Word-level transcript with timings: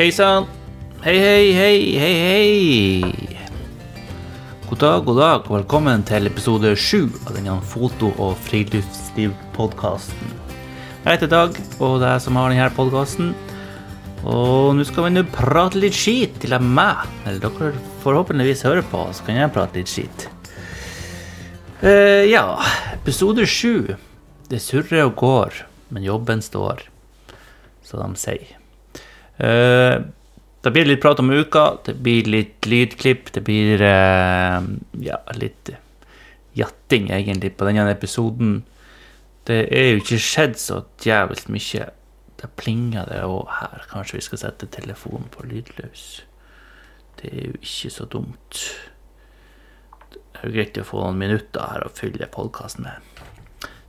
Hei 0.00 0.08
sann. 0.16 0.46
Hei, 1.04 1.18
hei, 1.20 1.52
hei, 1.52 1.98
hei, 2.00 2.12
hei. 2.24 3.48
God 4.70 4.78
dag, 4.80 5.02
god 5.04 5.18
dag, 5.20 5.40
og 5.50 5.58
velkommen 5.58 6.00
til 6.08 6.24
episode 6.30 6.70
sju 6.72 7.02
av 7.26 7.34
denne 7.36 7.58
foto- 7.68 8.14
og 8.16 8.38
friluftslivpodkasten. 8.46 10.30
Jeg 11.02 11.10
heter 11.10 11.28
Dag, 11.28 11.58
og 11.84 11.98
det 12.00 12.08
er 12.08 12.14
jeg 12.14 12.22
som 12.24 12.38
har 12.40 12.48
denne 12.48 12.68
podkasten. 12.78 13.34
Og 14.24 14.72
nå 14.78 14.86
skal 14.88 15.04
vi 15.04 15.10
nå 15.18 15.24
prate 15.34 15.82
litt 15.82 15.98
skit 15.98 16.38
til 16.40 16.56
meg. 16.64 17.04
Eller 17.26 17.42
dere 17.44 17.74
forhåpentligvis 18.00 18.64
hører 18.70 18.88
på, 18.88 19.02
så 19.12 19.26
kan 19.26 19.36
jeg 19.36 19.52
prate 19.52 19.82
litt 19.82 19.92
skit. 19.92 20.24
Uh, 21.84 22.24
ja, 22.24 22.46
episode 22.94 23.44
sju. 23.44 23.92
Det 24.48 24.64
surrer 24.64 25.04
og 25.10 25.18
går, 25.20 25.60
men 25.92 26.08
jobben 26.08 26.40
står, 26.40 26.86
som 27.84 28.00
de 28.00 28.24
sier. 28.24 28.59
Eh, 29.40 30.00
det 30.60 30.72
blir 30.74 30.84
litt 30.84 31.00
prat 31.00 31.20
om 31.22 31.30
uka, 31.32 31.78
det 31.86 31.94
blir 32.04 32.26
litt 32.28 32.66
lydklipp, 32.68 33.32
det 33.32 33.40
blir 33.46 33.80
eh, 33.80 34.58
ja, 35.06 35.20
litt 35.40 35.70
jatting 36.58 37.08
egentlig 37.14 37.54
på 37.56 37.68
denne 37.68 37.88
episoden. 37.94 38.60
Det 39.48 39.62
er 39.72 39.94
jo 39.94 40.02
ikke 40.02 40.20
skjedd 40.20 40.58
så 40.60 40.82
djevelt 41.00 41.48
mye. 41.52 41.88
Det 42.40 42.50
plinger 42.60 43.08
det 43.08 43.22
òg 43.24 43.48
her. 43.56 43.86
Kanskje 43.90 44.18
vi 44.18 44.26
skal 44.28 44.42
sette 44.44 44.68
telefonen 44.72 45.28
på 45.32 45.46
lydløs. 45.48 46.04
Det 47.20 47.32
er 47.32 47.48
jo 47.50 47.56
ikke 47.60 47.92
så 47.92 48.06
dumt. 48.08 48.60
Det 50.10 50.20
er 50.40 50.46
jo 50.46 50.54
greit 50.54 50.80
å 50.80 50.86
få 50.88 51.02
noen 51.04 51.20
minutter 51.20 51.72
her 51.72 51.84
å 51.84 51.92
fylle 51.96 52.28
podkasten 52.32 52.86
med. 52.88 53.24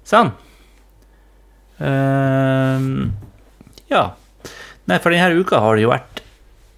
Sånn. 0.08 0.34
Um, 1.82 3.14
ja. 3.92 4.12
Nei, 4.90 4.98
for 4.98 5.14
denne 5.14 5.38
uka 5.38 5.62
har 5.62 5.78
det 5.78 5.86
jo 5.86 5.92
vært 5.92 6.24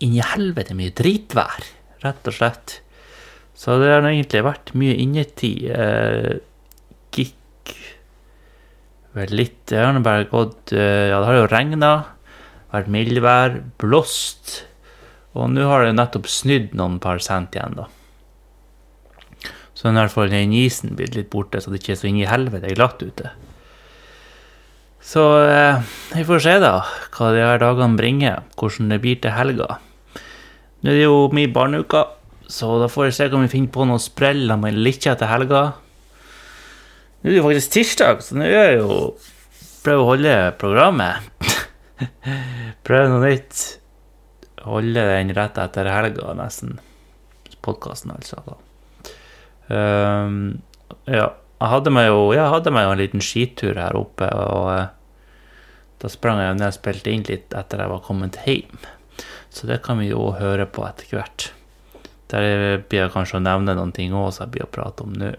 inni 0.03 0.23
helvete 0.23 0.75
mye 0.75 0.93
dritvær, 0.95 1.67
rett 2.03 2.27
og 2.27 2.35
slett. 2.35 2.79
Så 3.55 3.77
det 3.79 3.91
har 3.93 4.03
egentlig 4.07 4.43
vært 4.43 4.73
mye 4.77 4.97
innetid. 4.99 5.69
Eh, 5.71 6.33
gikk 7.13 7.73
vel 9.13 9.33
litt 9.37 9.59
Det 9.69 9.77
har 9.77 9.99
bare 10.01 10.25
gått 10.25 10.73
eh, 10.73 11.11
Ja, 11.11 11.19
det 11.21 11.27
har 11.29 11.37
jo 11.37 11.49
regna, 11.51 11.91
vært 12.73 12.89
mildvær, 12.91 13.59
blåst. 13.81 14.63
Og 15.37 15.51
nå 15.53 15.65
har 15.69 15.85
det 15.85 15.95
nettopp 15.97 16.27
snydd 16.29 16.73
noen 16.77 16.99
par 17.01 17.21
cent 17.23 17.55
igjen, 17.55 17.77
da. 17.77 17.87
Så 19.73 19.89
i 19.89 19.95
hvert 19.97 20.13
fall 20.13 20.29
den 20.31 20.53
isen 20.55 20.93
blitt 20.97 21.15
litt 21.17 21.31
borte, 21.33 21.61
så 21.61 21.71
det 21.71 21.81
ikke 21.81 21.95
er 21.95 22.01
så 22.01 22.09
inn 22.09 22.21
i 22.21 22.29
helvete 22.29 22.73
glatt 22.77 23.01
ute. 23.03 23.33
Så 25.03 25.23
eh, 25.43 25.81
vi 26.15 26.23
får 26.25 26.43
se, 26.45 26.53
da, 26.63 26.77
hva 27.13 27.31
de 27.35 27.43
her 27.43 27.59
dagene 27.61 27.99
bringer. 27.99 28.43
Hvordan 28.59 28.93
det 28.93 29.01
blir 29.03 29.19
til 29.21 29.35
helga. 29.35 29.77
Nå 30.83 30.91
er 30.91 30.99
det 30.99 31.05
jo 31.05 31.27
min 31.35 31.51
barneuke, 31.55 32.05
så 32.51 32.77
da 32.81 32.89
får 32.91 33.09
jeg 33.09 33.17
se 33.17 33.29
om 33.35 33.43
vi 33.43 33.51
finner 33.51 33.71
på 33.75 33.87
noe 33.87 34.01
sprell 34.03 34.51
med 34.59 34.79
litt 34.79 35.03
til 35.03 35.29
helga. 35.29 35.63
Nå 37.21 37.29
er 37.29 37.35
det 37.35 37.37
jo 37.39 37.45
faktisk 37.45 37.75
tirsdag, 37.75 38.23
så 38.23 38.39
nå 38.39 38.47
er 38.47 38.57
jeg 38.57 38.81
jo 38.81 38.97
Prøver 39.83 39.99
å 39.99 40.07
holde 40.07 40.33
programmet. 40.55 41.25
prøve 42.87 43.09
noe 43.11 43.25
nytt. 43.25 43.63
Holde 44.63 45.01
den 45.09 45.33
rett 45.35 45.57
etter 45.59 45.89
helga, 45.91 46.29
nesten. 46.39 46.77
Podkasten, 47.67 48.13
altså. 48.15 48.39
da. 48.47 48.55
Um, 49.67 50.37
ja. 51.11 51.33
Jeg 51.63 51.71
hadde 51.71 51.91
meg 51.95 52.09
jo 52.09 52.23
jeg 52.35 52.51
hadde 52.51 52.71
meg 52.75 52.83
jo 52.83 52.91
en 52.91 52.99
liten 52.99 53.21
skitur 53.23 53.77
her 53.79 53.95
oppe, 53.95 54.27
og 54.27 54.65
uh, 54.67 54.89
da 56.03 56.09
sprang 56.11 56.41
jeg 56.41 56.57
ned 56.59 56.67
og 56.67 56.75
spilte 56.75 57.13
inn 57.13 57.23
litt 57.29 57.55
etter 57.55 57.79
jeg 57.79 57.91
var 57.93 58.01
kommet 58.03 58.41
hjem. 58.43 58.81
Så 59.53 59.69
det 59.69 59.79
kan 59.85 60.01
vi 60.01 60.09
jo 60.09 60.33
høre 60.35 60.65
på 60.67 60.83
etter 60.83 61.07
hvert. 61.15 61.45
Der 62.33 62.81
blir 62.81 63.05
jeg 63.05 63.13
kanskje 63.13 63.39
å 63.39 63.45
nevne 63.45 63.77
noen 63.77 63.93
ting 63.95 64.11
òg, 64.11 64.33
som 64.35 64.43
jeg 64.43 64.57
blir 64.57 64.65
å 64.65 64.73
prate 64.75 65.05
om 65.05 65.15
nå. 65.15 65.31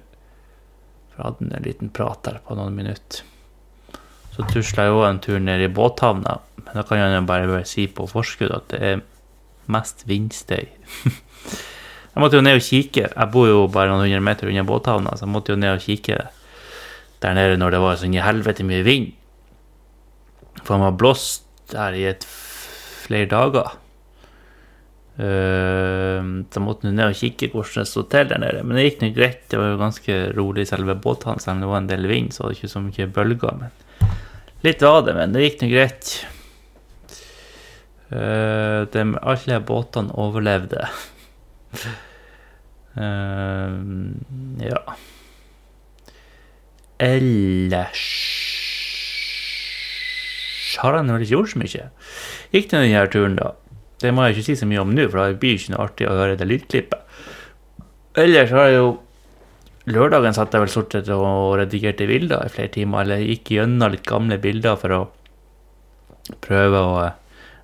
For 1.12 1.20
jeg 1.20 1.26
hadde 1.26 1.50
en 1.50 1.66
liten 1.66 1.92
prat 1.92 2.22
der 2.24 2.40
på 2.46 2.56
noen 2.56 2.78
minutter. 2.78 3.26
Så 4.32 4.48
tusla 4.48 4.88
jeg 4.88 4.96
òg 4.96 5.04
en 5.10 5.20
tur 5.22 5.42
ned 5.42 5.66
i 5.66 5.70
båthavna, 5.70 6.38
men 6.62 6.72
da 6.72 6.86
kan 6.88 7.02
jeg 7.02 7.28
bare 7.28 7.60
si 7.68 7.84
på 7.90 8.08
forskudd 8.08 8.54
at 8.54 8.72
det 8.72 8.80
er 8.94 9.04
mest 9.68 10.08
vindstøy. 10.08 10.72
Jeg 12.14 12.22
måtte 12.22 12.38
jo 12.38 12.44
ned 12.47 12.60
og 12.60 12.62
kikke. 12.62 13.08
Jeg 13.10 13.30
bor 13.34 13.48
jo 13.50 13.62
bare 13.75 13.91
noen 13.91 14.06
hundre 14.06 14.22
meter 14.22 14.50
unna 14.50 14.62
båthavna, 14.66 15.16
så 15.19 15.26
jeg 15.26 15.34
måtte 15.34 15.50
jo 15.50 15.58
ned 15.58 15.75
og 15.75 15.82
kikke 15.82 16.19
der 17.25 17.34
nede 17.34 17.56
når 17.58 17.75
det 17.75 17.80
var 17.82 17.97
sånn 17.98 18.14
i 18.14 18.22
helvete 18.22 18.66
mye 18.66 18.84
vind. 18.86 19.08
For 20.62 20.76
han 20.76 20.84
var 20.86 20.98
blåst 21.00 21.48
der 21.72 21.97
i 21.98 22.04
et 22.06 22.26
flere 22.26 23.26
dager. 23.30 23.72
Uh, 25.14 26.42
så 26.50 26.58
jeg 26.58 26.64
måtte 26.64 26.91
ned 26.91 27.06
og 27.06 27.19
kikke 27.19 27.48
hvordan 27.52 27.84
det 27.84 27.91
sto 27.91 28.04
til 28.10 28.31
der 28.31 28.42
nede. 28.42 28.62
Men 28.62 28.78
det 28.78 28.84
gikk 28.86 29.02
nå 29.02 29.10
greit. 29.16 29.42
Det 29.50 29.58
var 29.58 29.72
jo 29.72 29.81
ganske 29.81 30.19
rolig 30.38 30.66
i 30.66 30.70
selve 30.70 30.94
båthavna, 30.94 31.42
selv 31.42 31.56
om 31.56 31.64
det 31.64 31.72
var 31.72 31.82
en 31.82 31.91
del 31.91 32.06
vind, 32.10 32.31
så 32.34 32.44
var 32.44 32.52
det 32.52 32.60
ikke 32.60 32.72
så 32.76 32.84
mye 32.84 33.08
bølger. 33.19 33.58
Men 33.58 34.14
litt 34.66 34.86
var 34.86 35.02
det, 35.08 35.16
men 35.19 35.34
det 35.34 35.48
gikk 35.48 35.64
nå 35.64 35.70
greit. 35.72 36.14
Uh, 38.14 38.86
de, 38.94 39.04
alle 39.19 39.58
båtene 39.66 40.14
overlevde. 40.20 40.86
Uh, 42.94 43.74
ja 44.62 44.80
Ellers 47.02 48.04
har 50.78 50.96
han 50.98 51.10
vel 51.10 51.24
ikke 51.24 51.36
gjort 51.36 51.52
så 51.52 51.60
mye. 51.60 51.86
Gikk 52.54 52.68
til 52.70 52.84
denne 52.84 53.06
turen, 53.10 53.38
da. 53.38 53.54
Det 54.02 54.12
må 54.12 54.26
jeg 54.26 54.36
ikke 54.36 54.46
si 54.50 54.56
så 54.60 54.68
mye 54.68 54.82
om 54.82 54.92
nå, 54.94 55.06
for 55.08 55.22
det 55.22 55.40
blir 55.42 55.56
ikke 55.56 55.72
noe 55.72 55.86
artig 55.86 56.08
å 56.10 56.16
høre 56.18 56.36
det 56.38 56.48
lydklippet. 56.50 57.00
Ellers 58.20 58.52
har 58.54 58.70
jeg 58.70 58.78
jo 58.78 58.92
Lørdagen 59.84 60.32
satt 60.32 60.54
jeg 60.54 60.62
vel 60.62 60.70
stort 60.72 60.94
sett 60.96 61.10
og 61.12 61.58
redigerte 61.60 62.06
bilder 62.08 62.46
i 62.46 62.52
flere 62.52 62.72
timer, 62.72 63.02
eller 63.04 63.20
gikk 63.20 63.50
gjennom 63.52 63.92
litt 63.92 64.06
gamle 64.08 64.38
bilder 64.40 64.78
for 64.80 64.96
å 64.96 65.00
prøve 66.44 66.80
å 66.80 66.94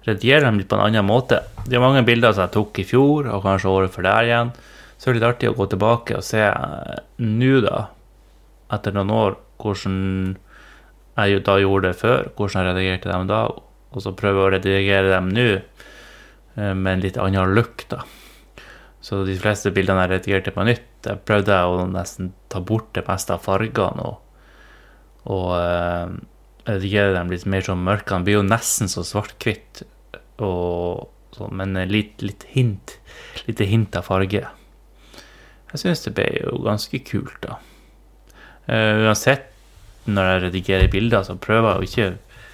redigere 0.06 0.46
dem 0.46 0.60
litt 0.60 0.68
på 0.70 0.78
en 0.78 0.86
annen 0.86 1.06
måte. 1.06 1.42
Det 1.66 1.76
er 1.76 1.84
mange 1.84 2.04
bilder 2.06 2.34
som 2.34 2.46
jeg 2.46 2.54
tok 2.56 2.80
i 2.80 2.86
fjor, 2.88 3.28
og 3.30 3.44
kanskje 3.44 3.72
året 3.72 3.94
før 3.94 4.08
der 4.08 4.28
igjen. 4.28 4.52
Så 4.96 5.08
det 5.08 5.10
er 5.10 5.18
litt 5.18 5.28
artig 5.30 5.50
å 5.50 5.56
gå 5.56 5.66
tilbake 5.72 6.18
og 6.18 6.26
se 6.26 6.44
nå, 7.24 7.52
da, 7.64 7.82
etter 8.76 8.96
noen 8.96 9.12
år, 9.16 9.36
hvordan 9.60 9.98
jeg 11.20 11.42
da 11.44 11.56
gjorde 11.60 11.90
det 11.90 12.00
før, 12.00 12.30
hvordan 12.36 12.60
jeg 12.60 12.70
redigerte 12.70 13.10
dem 13.12 13.28
da, 13.28 13.42
og 13.90 14.04
så 14.04 14.14
prøve 14.16 14.44
å 14.44 14.50
redigere 14.54 15.12
dem 15.12 15.30
nå 15.34 15.48
med 16.56 16.90
en 16.92 17.04
litt 17.04 17.18
annen 17.20 17.54
look, 17.56 17.84
da. 17.92 18.02
Så 19.00 19.22
de 19.24 19.36
fleste 19.40 19.72
bildene 19.72 20.04
jeg 20.04 20.12
redigerte 20.12 20.52
på 20.52 20.64
nytt, 20.68 20.88
jeg 21.06 21.22
prøvde 21.24 21.56
å 21.64 21.86
nesten 21.88 22.34
ta 22.52 22.60
bort 22.60 22.90
det 22.96 23.06
meste 23.06 23.32
av 23.32 23.44
fargene 23.46 24.04
og, 24.04 24.18
og 25.32 26.18
uh, 26.66 26.74
redigere 26.74 27.14
dem 27.16 27.32
litt 27.32 27.46
mer 27.48 27.64
som 27.66 27.82
mørke. 27.86 28.12
Den 28.12 28.26
blir 28.26 28.40
jo 28.40 28.46
nesten 28.46 28.90
så 28.90 29.04
svart-hvitt, 29.06 29.84
men 30.40 31.76
litt, 31.88 32.20
litt 32.24 32.46
hint 32.54 32.96
lite 33.46 33.66
hint 33.68 33.96
av 33.96 34.08
farge. 34.08 34.42
Jeg 35.70 35.82
syns 35.82 36.02
det 36.04 36.14
ble 36.16 36.26
jo 36.40 36.58
ganske 36.64 37.00
kult, 37.06 37.38
da. 37.44 37.60
Uh, 38.70 39.06
uansett, 39.06 39.48
når 40.10 40.26
jeg 40.26 40.42
redigerer 40.44 40.92
bilder, 40.92 41.24
så 41.26 41.36
prøver 41.38 41.70
jeg 41.70 41.80
å 41.80 41.88
ikke 41.88 42.44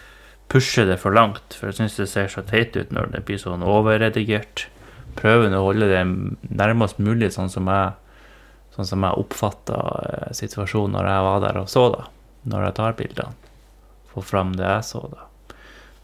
pushe 0.52 0.86
det 0.86 0.98
for 1.02 1.14
langt, 1.14 1.56
for 1.56 1.70
jeg 1.70 1.78
syns 1.80 1.98
det 1.98 2.08
ser 2.10 2.30
så 2.30 2.42
teit 2.46 2.76
ut 2.76 2.92
når 2.94 3.12
det 3.14 3.24
blir 3.26 3.40
sånn 3.40 3.64
overredigert 3.66 4.68
prøver 5.16 5.54
å 5.56 5.64
holde 5.70 5.88
det 5.90 6.02
nærmest 6.56 7.00
mulig 7.02 7.32
sånn 7.34 7.50
som 7.52 7.68
jeg, 7.70 7.94
sånn 8.76 9.04
jeg 9.06 9.22
oppfatta 9.22 9.80
situasjonen 10.36 10.96
når 10.98 11.10
jeg 11.10 11.26
var 11.28 11.42
der 11.46 11.60
og 11.62 11.70
så, 11.72 11.88
da. 11.94 12.06
Når 12.46 12.68
jeg 12.68 12.76
tar 12.76 12.98
bildene. 13.00 13.52
Få 14.16 14.24
fram 14.24 14.56
det 14.56 14.64
jeg 14.64 14.88
så, 14.88 15.04
da. 15.12 15.28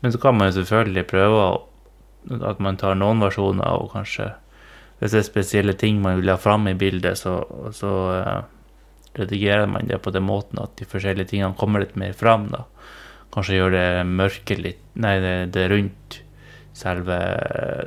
Men 0.02 0.12
så 0.12 0.20
kan 0.20 0.36
man 0.36 0.50
jo 0.50 0.60
selvfølgelig 0.60 1.08
prøve 1.08 1.42
at 2.52 2.62
man 2.62 2.78
tar 2.78 2.98
noen 2.98 3.22
versjoner, 3.22 3.66
og 3.80 3.94
kanskje 3.96 4.32
hvis 5.02 5.14
det 5.16 5.18
er 5.18 5.26
spesielle 5.26 5.72
ting 5.74 5.96
man 5.98 6.20
vil 6.20 6.30
ha 6.30 6.36
fram 6.38 6.68
i 6.70 6.76
bildet, 6.78 7.18
så, 7.18 7.40
så 7.74 7.92
uh, 8.22 8.42
redigerer 9.18 9.66
man 9.66 9.88
det 9.90 9.98
på 10.04 10.12
den 10.14 10.22
måten 10.28 10.60
at 10.62 10.76
de 10.78 10.86
forskjellige 10.86 11.32
tingene 11.32 11.58
kommer 11.58 11.82
litt 11.82 11.96
mer 11.98 12.14
fram, 12.14 12.46
da. 12.52 12.62
Kanskje 13.34 13.56
gjør 13.56 13.74
det 13.74 13.86
mørket 14.06 14.60
litt 14.60 14.80
Nei, 15.02 15.16
det, 15.24 15.36
det 15.56 15.70
rundt 15.72 16.18
selve 16.76 17.16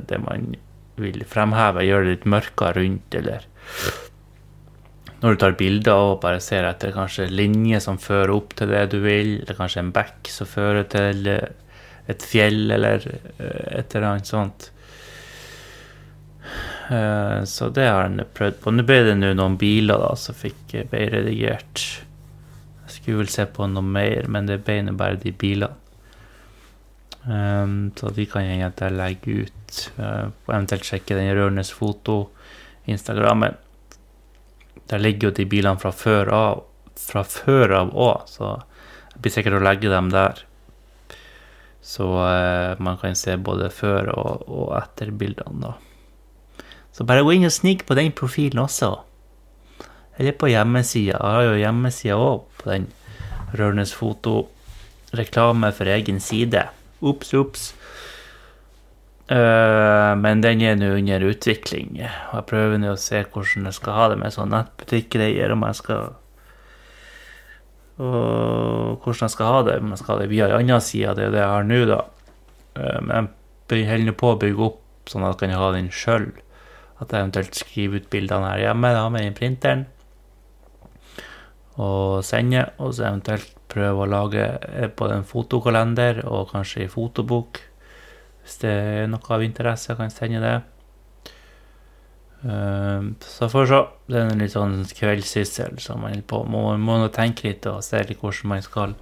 det 0.10 0.18
man 0.24 0.56
vil 0.98 1.22
fremheve, 1.30 1.84
gjør 1.86 2.04
det 2.04 2.16
litt 2.16 2.28
mørkere 2.34 2.82
rundt, 2.82 3.18
eller 3.20 3.46
når 5.26 5.34
du 5.34 5.40
tar 5.42 5.56
bilder 5.58 5.98
og 5.98 6.20
bare 6.22 6.38
ser 6.44 6.68
etter 6.70 6.92
kanskje 6.94 7.26
linjer 7.34 7.82
som 7.82 7.98
fører 7.98 8.36
opp 8.36 8.52
til 8.54 8.70
det 8.70 8.84
du 8.92 9.00
vil, 9.02 9.40
eller 9.40 9.58
kanskje 9.58 9.82
en 9.82 9.94
bekk 9.96 10.30
som 10.30 10.50
fører 10.50 10.86
til 10.94 11.26
et 11.34 12.22
fjell, 12.22 12.70
eller 12.76 13.08
et 13.42 13.96
eller 13.98 14.06
annet 14.12 14.30
sånt. 14.30 14.68
Så 17.50 17.72
det 17.74 17.88
har 17.90 18.04
han 18.04 18.22
prøvd 18.38 18.60
på. 18.62 18.76
Nå 18.76 18.86
ble 18.86 19.00
det 19.08 19.16
nå 19.18 19.32
noen 19.34 19.58
biler 19.58 19.98
da, 19.98 20.12
som 20.20 20.38
fikk 20.38 20.76
ble 20.92 21.08
redigert. 21.16 21.82
Jeg 22.86 22.94
skulle 23.00 23.24
vel 23.24 23.34
se 23.34 23.48
på 23.50 23.66
noe 23.72 23.82
mer, 23.98 24.30
men 24.30 24.46
det 24.46 24.60
ble 24.68 24.78
bare 24.94 25.18
de 25.26 25.34
bilene. 25.34 25.74
Um, 27.26 27.90
så 27.98 28.12
de 28.14 28.28
kan 28.30 28.46
jeg 28.46 28.94
legge 28.94 29.48
ut, 29.48 29.78
eventuelt 29.98 30.86
sjekke 30.86 31.18
den 31.18 31.34
rørendes 31.34 31.74
Foto-instagrammen. 31.74 33.58
Der 34.90 35.02
ligger 35.02 35.30
jo 35.30 35.38
de 35.38 35.48
bilene 35.50 35.82
fra 35.82 35.92
før 35.96 36.32
av 36.36 36.64
fra 36.96 37.26
før 37.28 37.74
av 37.76 37.90
òg, 37.92 38.28
så 38.32 38.52
jeg 39.12 39.24
blir 39.24 39.34
sikkert 39.34 39.58
å 39.58 39.64
legge 39.66 39.92
dem 39.92 40.12
der. 40.14 40.40
Så 41.86 42.08
eh, 42.24 42.80
man 42.82 42.98
kan 43.02 43.18
se 43.20 43.36
både 43.38 43.70
før 43.74 44.10
og, 44.16 44.46
og 44.48 44.70
etter 44.80 45.12
bildene, 45.14 45.74
da. 45.74 46.66
Så 46.96 47.04
bare 47.04 47.26
gå 47.28 47.36
inn 47.36 47.48
og 47.48 47.52
snik 47.52 47.84
på 47.86 47.98
den 47.98 48.14
profilen 48.16 48.64
også. 48.64 48.94
Eller 50.16 50.36
på 50.40 50.48
hjemmesida. 50.48 51.18
Jeg 51.20 51.36
har 51.36 51.44
jo 51.44 51.58
hjemmesida 51.60 52.16
òg 52.16 52.46
på 52.62 52.70
den. 52.72 52.86
Rørnes 53.56 53.92
Foto. 53.96 54.46
Reklame 55.16 55.74
for 55.76 55.92
egen 55.92 56.22
side. 56.24 56.64
Ops, 57.04 57.34
ops. 57.36 57.66
Uh, 59.26 60.14
men 60.22 60.44
den 60.44 60.62
er 60.62 60.76
nå 60.78 60.92
under 61.00 61.24
utvikling. 61.26 61.96
Og 61.98 62.36
jeg 62.38 62.48
prøver 62.52 62.78
nå 62.82 62.94
å 62.94 63.00
se 63.02 63.24
hvordan 63.24 63.72
jeg 63.72 63.80
skal 63.80 63.98
ha 63.98 64.12
det 64.12 64.20
med 64.22 64.36
sånn 64.36 64.54
nettbutikkgreier. 64.54 65.56
Om 65.56 65.66
jeg 65.66 65.80
skal 65.82 66.14
og 67.96 69.04
hvordan 69.04 69.24
jeg 69.24 69.34
skal 69.34 69.52
ha 69.52 69.62
det. 69.64 69.80
Om 69.80 69.94
jeg 69.94 70.02
skal 70.02 70.16
ha 70.16 70.22
det 70.22 70.32
via 70.32 70.48
en 70.50 70.58
annen 70.60 70.84
side, 70.84 71.16
det 71.16 71.28
er 71.28 71.36
det 71.36 71.44
jeg 71.44 71.54
har 71.54 71.68
nå, 71.68 71.82
da. 71.90 72.00
Eh, 72.76 73.02
men 73.08 73.30
jeg 73.72 73.90
holder 73.90 74.18
på 74.20 74.34
å 74.34 74.40
bygge 74.42 74.66
opp 74.68 74.82
sånn 75.10 75.26
at 75.26 75.40
jeg 75.40 75.52
kan 75.52 75.62
ha 75.62 75.70
den 75.76 75.92
sjøl. 75.94 76.32
At 77.00 77.12
jeg 77.12 77.22
eventuelt 77.22 77.60
skriver 77.60 78.02
ut 78.02 78.10
bildene 78.12 78.52
her 78.52 78.66
hjemme 78.68 78.92
da, 78.96 79.06
med 79.12 79.28
den 79.28 79.38
printeren. 79.38 79.86
Og 81.80 82.24
sende. 82.28 82.68
Og 82.80 82.96
så 82.96 83.08
eventuelt 83.08 83.56
prøve 83.72 84.04
å 84.04 84.12
lage 84.12 84.44
både 85.00 85.22
en 85.22 85.28
fotokalender 85.28 86.22
og 86.28 86.52
kanskje 86.52 86.86
en 86.86 86.94
fotobok. 86.94 87.62
Hvis 88.46 88.60
det 88.62 88.72
er 88.72 89.08
noe 89.10 89.34
av 89.34 89.42
interesse, 89.42 89.96
kan 89.98 90.06
jeg 90.06 90.14
sende 90.14 90.42
det. 90.44 90.56
Så 93.26 93.48
får 93.50 93.64
vi 93.64 93.70
se. 93.72 93.80
Det 94.06 94.20
er 94.20 94.28
en 94.30 94.44
litt 94.44 94.54
sånn 94.54 94.76
kveldssyssel 94.86 95.80
som 95.82 96.04
man 96.06 96.22
på. 96.30 96.44
Må, 96.46 96.68
må 96.78 97.00
nå 97.02 97.08
tenke 97.14 97.48
litt 97.48 97.66
og 97.72 97.82
se 97.86 98.04
litt 98.06 98.22
hvordan 98.22 98.52
man 98.54 98.62
skal 98.62 98.94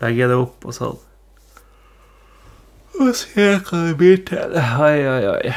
legge 0.00 0.28
det 0.30 0.36
opp 0.38 0.68
og 0.70 0.76
sånn. 0.76 1.00
Og 3.00 3.10
se 3.16 3.48
hva 3.56 3.80
det 3.88 3.96
blir 3.98 4.22
til. 4.28 4.54
Oi, 4.54 5.00
oi, 5.08 5.24
oi. 5.32 5.56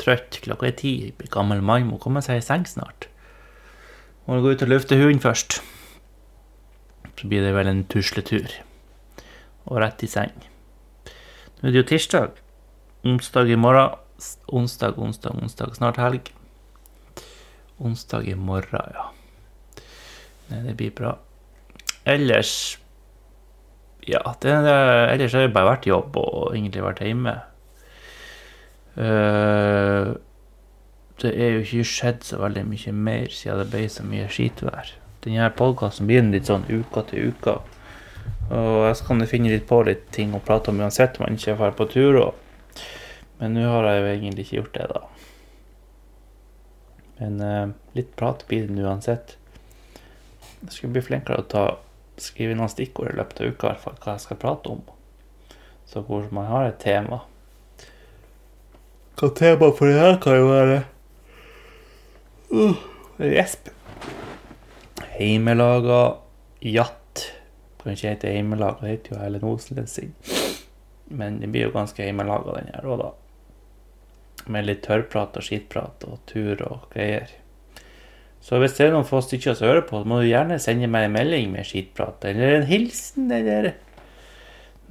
Trøtt. 0.00 0.40
Klokka 0.46 0.70
er 0.70 0.78
ti. 0.80 0.94
Gammel 1.28 1.60
mann 1.60 1.90
må 1.90 2.00
komme 2.00 2.24
seg 2.24 2.40
i 2.40 2.46
seng 2.46 2.64
snart. 2.68 3.10
Må 4.24 4.40
gå 4.40 4.54
ut 4.54 4.64
og 4.64 4.72
lufte 4.72 4.96
hunden 4.96 5.20
først. 5.20 5.60
Så 7.20 7.28
blir 7.28 7.44
det 7.44 7.52
vel 7.56 7.68
en 7.68 7.84
tusletur. 7.84 8.48
Og 9.68 9.84
rett 9.84 10.08
i 10.08 10.08
seng. 10.08 10.32
Nå 11.64 11.70
er 11.70 11.72
det 11.72 11.80
jo 11.80 11.86
tirsdag. 11.88 12.40
Onsdag 13.08 13.48
i 13.48 13.56
morgen 13.56 13.94
onsdag, 14.52 14.98
onsdag, 15.00 15.38
onsdag. 15.40 15.70
Snart 15.78 15.96
helg. 15.96 16.26
Onsdag 17.80 18.26
i 18.28 18.34
morgen, 18.36 18.92
ja. 18.92 19.06
Nei, 20.50 20.58
det 20.66 20.74
blir 20.76 20.92
bra. 20.92 21.14
Ellers 22.04 22.76
Ja, 24.04 24.20
det, 24.44 24.52
ellers 24.52 25.32
har 25.32 25.46
jeg 25.46 25.54
bare 25.54 25.70
vært 25.70 25.88
i 25.88 25.94
jobb 25.94 26.18
og 26.20 26.52
egentlig 26.52 26.84
vært 26.84 27.00
hjemme. 27.00 27.32
Uh, 29.00 30.12
det 31.24 31.32
er 31.32 31.54
jo 31.54 31.64
ikke 31.64 31.86
skjedd 31.94 32.28
så 32.28 32.42
veldig 32.44 32.66
mye 32.74 32.92
mer 32.92 33.32
siden 33.32 33.64
det 33.64 33.70
ble 33.72 33.86
så 33.88 34.04
mye 34.04 34.28
skitvær. 34.28 34.92
Denne 35.24 35.48
podkasten 35.56 36.12
blir 36.12 36.28
litt 36.28 36.52
sånn 36.52 36.68
uka 36.68 37.08
til 37.08 37.32
uka. 37.32 37.62
Og 38.52 38.80
jeg 38.88 38.96
skal 39.00 39.26
finne 39.28 39.52
litt 39.52 39.68
på 39.68 39.80
litt 39.86 40.10
ting 40.12 40.34
å 40.36 40.42
prate 40.44 40.72
om 40.72 40.82
uansett 40.84 41.16
om 41.18 41.24
man 41.24 41.38
ikke 41.38 41.56
drar 41.56 41.76
på 41.78 41.88
tur. 41.90 42.18
Og 42.20 42.40
men 43.38 43.56
nå 43.56 43.64
har 43.66 43.86
jeg 43.88 44.00
jo 44.00 44.10
egentlig 44.12 44.44
ikke 44.46 44.58
gjort 44.60 44.76
det, 44.76 44.84
da. 44.92 45.00
Men 47.18 47.40
eh, 47.44 47.72
litt 47.98 48.14
prat 48.18 48.44
blir 48.48 48.68
det 48.68 48.84
uansett. 48.84 49.36
Jeg 50.62 50.72
skulle 50.72 50.94
bli 50.94 51.04
flinkere 51.04 51.42
til 51.42 51.44
å 51.44 51.50
ta, 51.50 51.64
skrive 52.22 52.56
noen 52.56 52.70
stikkord 52.70 53.10
i 53.10 53.18
løpet 53.18 53.42
av 53.42 53.50
uka, 53.50 53.66
i 53.66 53.70
hvert 53.72 53.82
fall 53.82 53.98
hva 54.00 54.14
jeg 54.14 54.24
skal 54.24 54.40
prate 54.40 54.72
om. 54.72 54.82
Så 55.90 56.04
hvor 56.06 56.24
man 56.34 56.48
har 56.48 56.70
et 56.70 56.80
tema. 56.82 57.20
Hva 59.20 59.30
tema 59.36 59.70
for 59.74 59.90
det 59.90 60.00
her 60.00 60.18
kan 60.22 60.38
jo 60.38 60.50
være 60.50 60.80
uh, 62.54 62.82
Gjesp. 63.20 63.70
Heimelaga 65.18 66.02
jatt. 66.64 67.03
Kan 67.84 67.94
ikke 67.94 68.14
hete 68.14 68.32
heimelaga, 68.32 68.80
det 68.80 68.94
heter 68.94 69.14
jo 69.14 69.20
hele 69.20 69.86
sin. 69.86 70.14
Men 71.12 71.38
det 71.40 71.52
blir 71.52 71.68
jo 71.68 71.74
ganske 71.74 72.02
heimelaga, 72.02 72.56
den 72.56 72.72
her 72.72 72.88
òg, 72.88 73.02
da 73.04 73.12
med 74.50 74.66
litt 74.68 74.82
tørrprat 74.84 75.36
og 75.38 75.46
skittprat 75.46 76.04
og 76.08 76.20
tur 76.28 76.60
og 76.66 76.88
greier. 76.92 77.30
Så 78.44 78.58
hvis 78.60 78.76
det 78.76 78.88
er 78.88 78.92
noen 78.92 79.08
få 79.08 79.22
stykker 79.24 79.56
som 79.56 79.70
hører 79.70 79.86
på, 79.88 80.02
så 80.02 80.08
må 80.08 80.20
du 80.20 80.28
gjerne 80.28 80.60
sende 80.60 80.90
meg 80.90 81.06
en 81.06 81.16
melding 81.16 81.52
med 81.54 81.68
skittprat, 81.68 82.26
eller 82.28 82.58
en 82.58 82.68
hilsen, 82.68 83.30
eller 83.32 83.70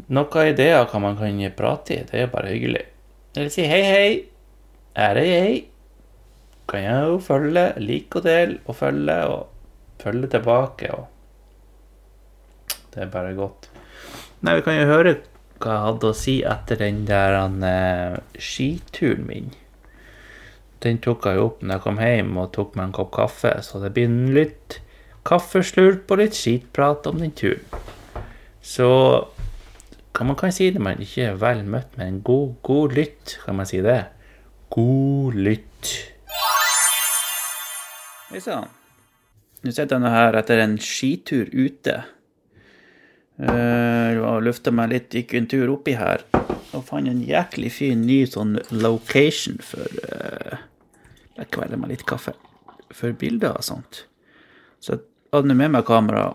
noen 0.10 0.50
ideer 0.50 0.88
hva 0.90 1.02
man 1.04 1.20
kan 1.20 1.38
prate 1.58 2.00
i. 2.00 2.02
Det 2.10 2.24
er 2.24 2.34
bare 2.34 2.56
hyggelig. 2.56 2.88
Eller 3.36 3.54
si 3.54 3.68
hei, 3.70 3.84
hei. 3.86 4.10
Er 4.98 5.18
det 5.18 5.26
jeg? 5.28 5.62
Kan 6.70 6.86
jeg 6.86 7.10
jo 7.12 7.22
følge, 7.22 7.68
like 7.82 8.18
og 8.18 8.26
del, 8.26 8.58
og 8.66 8.78
følge, 8.78 9.20
og 9.30 10.02
følge 10.02 10.32
tilbake, 10.34 10.90
og 10.94 11.13
Det 12.94 13.02
er 13.02 13.12
bare 13.14 13.34
godt. 13.38 13.70
Nei, 14.46 14.58
vi 14.60 14.66
kan 14.66 14.78
jo 14.78 14.88
høre 14.90 15.18
hva 15.64 15.74
jeg 15.74 15.84
hadde 15.88 16.10
å 16.10 16.16
si 16.18 16.38
etter 16.46 16.80
den 16.82 17.04
der 17.08 17.38
uh, 17.42 18.18
skituren 18.38 19.26
min. 19.28 19.52
Den 20.84 21.00
tok 21.04 21.26
jeg 21.30 21.40
jo 21.40 21.46
opp 21.48 21.62
når 21.64 21.78
jeg 21.78 21.84
kom 21.86 22.02
hjem 22.04 22.34
og 22.42 22.52
tok 22.56 22.74
meg 22.76 22.90
en 22.90 22.96
kopp 22.98 23.14
kaffe, 23.16 23.54
så 23.64 23.80
det 23.80 23.94
blir 23.96 24.12
litt 24.36 24.82
kaffeslurp 25.24 26.12
og 26.12 26.20
litt 26.20 26.36
skitprat 26.36 27.08
om 27.08 27.22
den 27.24 27.32
turen. 27.32 27.64
Så 28.64 28.90
kan 30.16 30.28
man 30.28 30.38
kan 30.40 30.52
si 30.54 30.70
det 30.72 30.84
man 30.84 31.00
ikke 31.02 31.30
er 31.32 31.40
vel 31.40 31.64
møtt 31.66 31.96
med 31.98 32.08
en 32.08 32.20
god, 32.28 32.58
god 32.68 32.98
lytt, 33.00 33.38
kan 33.46 33.58
man 33.58 33.70
si 33.70 33.80
det? 33.84 34.02
God 34.76 35.40
lytt. 35.40 35.94
Hei 38.30 38.44
sann. 38.44 38.68
Nå 39.64 39.72
sitter 39.72 39.96
jeg 39.96 40.04
nå 40.04 40.12
her 40.12 40.36
etter 40.36 40.60
en 40.60 40.76
skitur 40.84 41.48
ute. 41.56 42.02
Uh, 43.42 44.40
Løfta 44.44 44.72
meg 44.76 44.92
litt, 44.92 45.16
gikk 45.16 45.34
en 45.38 45.48
tur 45.50 45.72
oppi 45.74 45.96
her 45.98 46.22
og 46.74 46.84
fant 46.86 47.10
en 47.10 47.22
jæklig 47.26 47.72
fin 47.74 48.02
ny 48.06 48.24
sånn 48.30 48.60
location 48.70 49.60
for 49.62 49.90
uh, 50.06 50.62
Jeg 51.38 51.50
kveler 51.54 51.80
meg 51.82 51.96
litt 51.96 52.06
kaffe. 52.10 52.36
For 52.94 53.14
bilder 53.18 53.58
og 53.58 53.66
sånt. 53.66 54.04
Så 54.78 54.98
jeg 54.98 55.06
hadde 55.34 55.56
med 55.58 55.74
meg 55.74 55.86
kamera 55.88 56.28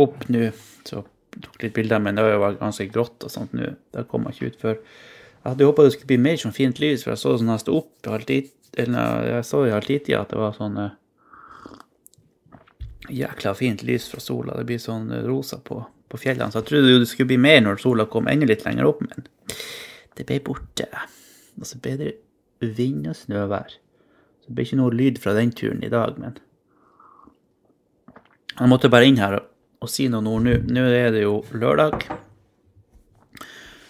opp 0.00 0.24
nå. 0.26 0.48
Så 0.86 1.04
tok 1.34 1.62
litt 1.62 1.74
bilder, 1.76 2.02
men 2.02 2.18
det 2.18 2.24
var 2.42 2.58
ganske 2.58 2.88
grått 2.90 3.26
og 3.26 3.30
sånt 3.30 3.54
nå. 3.54 3.74
Det 3.94 4.06
kom 4.10 4.26
jeg 4.26 4.34
ikke 4.34 4.50
ut 4.50 4.64
før. 4.64 4.80
Jeg 4.80 5.52
hadde 5.52 5.68
håpa 5.68 5.86
det 5.86 5.94
skulle 5.94 6.10
bli 6.14 6.20
mer 6.24 6.40
sånn 6.40 6.56
fint 6.56 6.82
lys, 6.82 7.04
for 7.04 7.14
jeg 7.14 7.22
så 7.22 7.36
sånn 7.38 7.52
jeg 7.52 7.62
sto 7.62 7.78
opp 7.78 8.10
halv 8.10 8.34
eller 8.74 9.26
jeg 9.28 9.46
så 9.46 9.60
i 9.68 9.74
halv 9.74 9.90
at 10.18 10.30
det 10.32 10.38
var 10.40 10.54
sånn 10.56 10.78
uh, 10.82 10.94
jækla 13.08 13.54
fint 13.54 13.82
lys 13.82 14.08
fra 14.12 14.20
sola. 14.22 14.56
Det 14.58 14.66
blir 14.68 14.80
sånn 14.82 15.10
rosa 15.26 15.58
på, 15.60 15.80
på 16.08 16.20
fjellene. 16.20 16.50
Så 16.52 16.62
jeg 16.62 16.70
trodde 16.70 16.92
jo 16.92 17.00
det 17.02 17.08
skulle 17.10 17.32
bli 17.32 17.40
mer 17.40 17.62
når 17.64 17.82
sola 17.82 18.06
kom 18.10 18.28
enda 18.30 18.48
litt 18.48 18.64
lenger 18.66 18.88
opp, 18.88 19.02
men 19.04 19.26
det 20.18 20.26
ble 20.28 20.40
borte. 20.44 20.88
Og 21.58 21.68
så 21.68 21.80
ble 21.82 21.96
det 22.00 22.12
vind 22.64 23.08
og 23.10 23.18
snøvær. 23.18 23.76
Så 24.40 24.50
det 24.50 24.56
ble 24.56 24.66
ikke 24.66 24.80
noe 24.80 24.94
lyd 24.94 25.20
fra 25.22 25.34
den 25.36 25.52
turen 25.56 25.84
i 25.84 25.92
dag, 25.92 26.18
men 26.20 26.40
Jeg 28.54 28.70
måtte 28.70 28.86
bare 28.86 29.06
inn 29.08 29.18
her 29.18 29.32
og, 29.40 29.46
og 29.82 29.90
si 29.90 30.04
ord 30.06 30.22
nå. 30.22 30.36
Nå 30.38 30.82
er 30.86 31.10
det 31.10 31.24
jo 31.24 31.40
lørdag. 31.58 32.04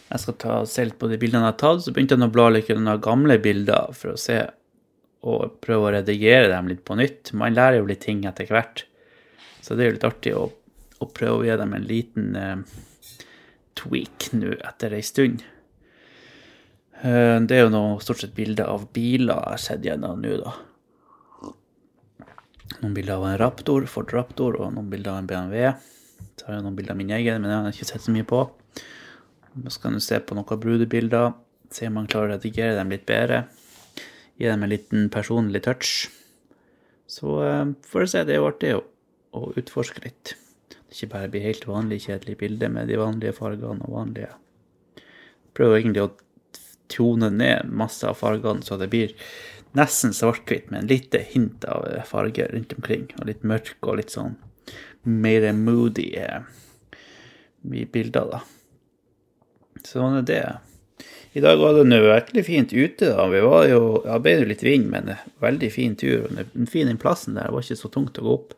Jeg 0.08 0.22
skal 0.22 0.36
ta 0.40 0.54
selv 0.64 0.96
på 0.96 1.10
de 1.10 1.18
bildene 1.20 1.42
jeg 1.42 1.52
har 1.52 1.58
tatt. 1.60 1.82
Så 1.84 1.92
begynte 1.92 2.16
jeg 2.16 2.24
å 2.24 2.32
bla 2.32 2.48
litt 2.48 2.70
gjennom 2.70 3.02
gamle 3.04 3.36
bilder 3.44 3.92
for 3.92 4.14
å 4.14 4.20
se 4.20 4.38
og 5.24 5.58
prøve 5.64 5.88
å 5.88 5.92
redigere 5.98 6.48
dem 6.48 6.70
litt 6.70 6.84
på 6.84 6.96
nytt. 6.96 7.34
Man 7.36 7.56
lærer 7.56 7.82
jo 7.82 7.88
litt 7.88 8.04
ting 8.04 8.24
etter 8.28 8.48
hvert. 8.48 8.86
Så 9.64 9.72
det 9.72 9.84
er 9.84 9.88
jo 9.88 9.96
litt 9.96 10.04
artig 10.04 10.34
å, 10.36 10.44
å 11.00 11.06
prøve 11.08 11.40
å 11.40 11.44
gi 11.46 11.56
dem 11.56 11.72
en 11.72 11.88
liten 11.88 12.34
eh, 12.36 12.58
tweak 13.80 14.28
nå 14.36 14.58
etter 14.58 14.92
ei 14.92 15.04
stund. 15.06 15.40
Eh, 17.00 17.38
det 17.40 17.56
er 17.56 17.64
jo 17.64 17.72
noe 17.72 17.96
stort 18.04 18.20
sett 18.20 18.36
bilder 18.36 18.68
av 18.68 18.90
biler 18.92 19.32
jeg 19.32 19.54
har 19.54 19.62
sett 19.64 19.88
gjennom 19.88 20.20
nå, 20.20 20.36
da. 20.42 20.54
Noen 22.82 22.94
bilder 22.96 23.16
av 23.16 23.26
en 23.30 23.40
Raptor, 23.40 23.88
Ford 23.88 24.12
Raptor, 24.12 24.60
og 24.60 24.74
noen 24.76 24.92
bilder 24.92 25.14
av 25.14 25.22
en 25.22 25.32
BMW. 25.32 25.72
Så 26.36 26.48
har 26.48 26.58
jeg 26.58 26.66
noen 26.66 26.76
bilder 26.76 26.92
av 26.92 27.00
min 27.00 27.16
egen, 27.16 27.40
men 27.40 27.48
det 27.48 27.56
har 27.56 27.68
jeg 27.70 27.78
ikke 27.78 27.92
sett 27.94 28.04
så 28.04 28.12
mye 28.12 28.28
på. 28.28 28.44
Så 29.70 29.80
kan 29.80 29.96
du 29.96 30.02
se 30.04 30.18
på 30.20 30.36
noen 30.36 30.60
brudebilder, 30.60 31.32
se 31.72 31.88
om 31.88 31.96
man 32.02 32.08
klarer 32.10 32.34
å 32.34 32.36
redigere 32.36 32.76
dem 32.76 32.92
litt 32.92 33.06
bedre. 33.08 33.46
Gi 34.36 34.50
dem 34.50 34.66
en 34.66 34.72
liten 34.72 35.06
personlig 35.14 35.62
touch. 35.64 36.10
Så 37.08 37.38
eh, 37.46 37.70
får 37.88 38.04
du 38.04 38.12
se, 38.12 38.28
det 38.28 38.36
er 38.36 38.42
jo 38.42 38.50
artig 38.50 38.74
å 39.34 39.52
utforske 39.58 40.04
litt. 40.04 40.34
Ikke 40.94 41.10
bare 41.12 41.30
blir 41.32 41.44
helt 41.44 41.66
vanlig, 41.66 42.04
kjedelig 42.06 42.38
bilde 42.40 42.70
med 42.70 42.90
de 42.90 43.00
vanlige 43.00 43.34
fargene 43.36 43.82
og 43.82 43.96
vanlige 43.98 44.32
Prøver 45.54 45.78
egentlig 45.78 46.02
å 46.02 46.12
tone 46.90 47.28
ned 47.30 47.70
masse 47.70 48.06
av 48.06 48.18
fargene, 48.18 48.62
så 48.66 48.74
det 48.78 48.88
blir 48.90 49.12
nesten 49.78 50.14
svart-hvitt, 50.14 50.66
med 50.70 50.82
en 50.82 50.90
lite 50.90 51.20
hint 51.30 51.62
av 51.70 51.86
farger 52.08 52.50
rundt 52.50 52.74
omkring. 52.74 53.06
Og 53.20 53.28
litt 53.30 53.46
mørk 53.46 53.76
og 53.86 54.00
litt 54.00 54.14
sånn 54.14 54.34
mer 55.04 55.46
moody 55.54 56.08
i 56.18 57.84
bilder, 57.92 58.30
da. 58.34 58.42
Sånn 59.84 60.18
er 60.20 60.26
det. 60.26 60.42
I 61.34 61.42
dag 61.42 61.58
var 61.58 61.74
det 61.74 61.86
nå 61.88 61.98
virkelig 62.02 62.44
fint 62.46 62.72
ute. 62.72 63.10
da. 63.10 63.26
Vi 63.30 63.40
var 63.42 63.66
jo, 63.68 63.80
ja, 64.06 64.18
ble 64.22 64.36
jo 64.38 64.50
litt 64.50 64.62
vind, 64.62 64.86
men 64.90 65.10
veldig 65.42 65.70
fin 65.74 65.96
tur. 65.98 66.28
Den 66.30 66.70
fine 66.70 66.94
plassen 67.00 67.34
der. 67.38 67.50
Var 67.50 67.66
ikke 67.66 67.80
så 67.80 67.90
tungt 67.92 68.20
å 68.22 68.26
gå 68.26 68.36
opp. 68.38 68.54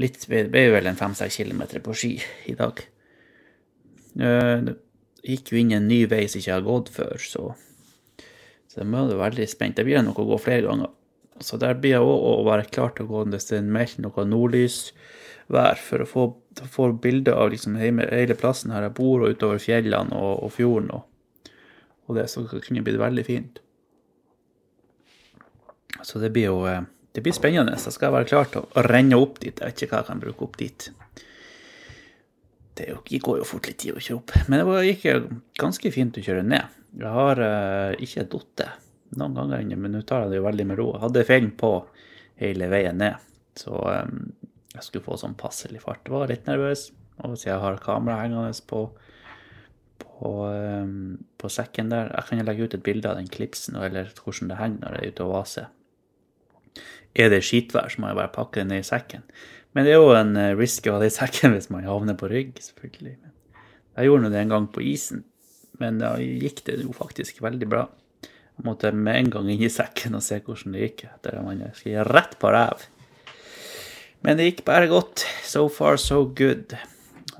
Litt, 0.00 0.24
det 0.26 0.48
ble 0.50 0.64
vel 0.74 0.88
en 0.90 0.98
fem-seks 0.98 1.38
kilometer 1.38 1.82
på 1.84 1.94
ski 1.94 2.16
i 2.50 2.56
dag. 2.58 2.80
Det 4.14 4.74
gikk 5.24 5.52
jo 5.52 5.60
inn 5.60 5.72
en 5.76 5.88
ny 5.88 6.04
vei 6.10 6.24
som 6.28 6.40
ikke 6.40 6.56
har 6.56 6.66
gått 6.66 6.90
før, 6.94 7.22
så, 7.22 7.44
så 8.70 8.82
jeg 8.82 8.90
var 8.90 9.14
veldig 9.22 9.46
spent. 9.50 9.78
Det 9.78 9.86
blir 9.86 10.02
nok 10.04 10.20
å 10.20 10.28
gå 10.32 10.40
flere 10.42 10.66
ganger. 10.66 10.92
Så 11.42 11.58
der 11.58 11.78
blir 11.78 11.96
jeg 11.96 12.06
òg 12.06 12.26
å 12.28 12.46
være 12.46 12.68
klar 12.70 12.92
til 12.94 13.06
å 13.06 13.10
gå 13.10 13.24
hvis 13.32 13.48
det 13.50 13.58
er 13.58 13.72
meldt 13.78 14.02
noe 14.02 14.26
nordlysvær, 14.28 15.80
for 15.82 16.04
å 16.04 16.10
få, 16.10 16.26
få 16.70 16.92
bilder 17.02 17.38
av 17.38 17.50
liksom 17.54 17.78
hele, 17.80 18.38
plassen 18.38 18.74
her 18.74 18.86
jeg 18.86 18.96
bor, 18.98 19.24
og 19.24 19.34
utover 19.34 19.62
fjellene 19.62 20.14
og, 20.14 20.44
og 20.46 20.54
fjorden. 20.54 20.92
og 20.98 21.10
og 22.06 22.18
det, 22.18 22.26
så 22.28 22.44
kunne 22.44 22.82
blitt 22.84 23.00
veldig 23.00 23.24
fint. 23.24 23.60
Så 26.04 26.20
det 26.20 26.32
blir 26.34 26.50
jo 26.50 26.64
eh, 26.68 26.84
det 27.14 27.22
blir 27.22 27.34
spennende. 27.36 27.76
Jeg 27.78 27.94
skal 27.94 28.12
være 28.14 28.26
klar 28.26 28.48
til 28.50 28.64
å 28.64 28.84
renne 28.88 29.18
opp 29.22 29.38
dit. 29.42 29.54
Jeg 29.54 29.70
vet 29.70 29.82
ikke 29.84 29.92
hva 29.92 30.02
jeg 30.02 30.08
kan 30.08 30.22
bruke 30.22 30.46
opp 30.48 30.56
dit. 30.58 30.86
Det 32.74 32.88
går 32.98 33.38
jo 33.38 33.46
fort 33.46 33.68
litt 33.70 33.78
tid 33.84 33.94
å 33.94 34.02
kjøre 34.02 34.18
opp. 34.18 34.34
Men 34.50 34.64
det 34.66 34.80
gikk 34.88 35.04
ganske 35.60 35.92
fint 35.94 36.18
å 36.18 36.24
kjøre 36.26 36.42
ned. 36.46 36.80
Jeg 36.98 37.12
har 37.14 37.42
uh, 37.42 37.92
ikke 38.02 38.26
datt 38.32 38.64
noen 39.18 39.36
ganger 39.38 39.62
ennå, 39.62 39.78
men 39.78 39.94
nå 39.94 40.02
tar 40.06 40.24
jeg 40.24 40.34
det 40.34 40.40
jo 40.40 40.48
veldig 40.48 40.66
med 40.70 40.80
ro. 40.80 40.88
Jeg 40.96 41.04
hadde 41.04 41.24
film 41.28 41.52
på 41.58 41.70
hele 42.42 42.68
veien 42.70 42.98
ned, 42.98 43.30
så 43.58 43.78
um, 43.78 44.26
jeg 44.74 44.86
skulle 44.86 45.06
få 45.06 45.18
sånn 45.20 45.38
passelig 45.38 45.84
fart. 45.84 46.02
Jeg 46.06 46.14
var 46.16 46.30
litt 46.30 46.50
nervøs, 46.50 46.88
og 47.22 47.36
siden 47.38 47.52
jeg 47.52 47.62
har 47.62 47.82
kamera 47.82 48.22
hengende 48.24 48.54
på 48.70 48.88
på, 50.14 50.30
um, 50.46 51.16
på, 51.38 51.48
sekken 51.50 51.90
der. 51.90 52.10
Jeg 52.10 52.28
kan 52.28 52.42
legge 52.46 52.66
ut 52.66 52.74
et 52.76 52.84
bilde 52.86 53.10
av 53.10 53.18
den 53.18 53.30
klipsen, 53.30 53.78
eller 53.78 54.10
hvordan 54.18 54.50
det 54.50 54.58
henger 54.58 54.82
når 54.82 54.94
det 54.94 55.00
er 55.00 55.14
ute 55.14 55.26
og 55.26 55.32
vaser. 55.34 55.70
Er 57.14 57.30
det 57.30 57.44
skitvær, 57.46 57.92
så 57.92 58.02
må 58.02 58.10
jeg 58.10 58.18
bare 58.18 58.32
pakke 58.34 58.62
det 58.62 58.70
ned 58.70 58.82
i 58.82 58.88
sekken. 58.88 59.26
Men 59.74 59.86
det 59.86 59.94
er 59.94 60.02
jo 60.02 60.14
en 60.14 60.34
uh, 60.38 60.54
risk 60.58 60.86
å 60.88 60.96
ha 60.96 61.02
det 61.02 61.12
i 61.12 61.16
sekken 61.16 61.52
hvis 61.56 61.70
man 61.74 61.86
havner 61.86 62.18
på 62.18 62.30
rygg, 62.30 62.56
selvfølgelig. 62.62 63.18
Jeg 63.94 64.10
gjorde 64.10 64.32
det 64.32 64.40
en 64.40 64.56
gang 64.56 64.66
på 64.74 64.82
isen, 64.90 65.22
men 65.78 66.00
da 66.00 66.16
gikk 66.18 66.64
det 66.66 66.80
jo 66.82 66.94
faktisk 66.94 67.38
veldig 67.44 67.68
bra. 67.70 67.84
Jeg 68.54 68.66
måtte 68.66 68.90
med 68.94 69.18
en 69.18 69.30
gang 69.34 69.50
inn 69.50 69.62
i 69.66 69.70
sekken 69.70 70.14
og 70.18 70.22
se 70.22 70.40
hvordan 70.42 70.74
det 70.74 70.88
gikk. 70.88 71.06
at 71.10 71.30
man 71.42 71.62
skulle 71.74 72.06
rett 72.06 72.36
på 72.38 72.50
ræv. 72.54 72.86
Men 74.24 74.38
det 74.38 74.46
gikk 74.48 74.64
bare 74.66 74.90
godt. 74.90 75.26
So 75.42 75.66
far, 75.68 75.98
so 75.98 76.22
good. 76.24 76.76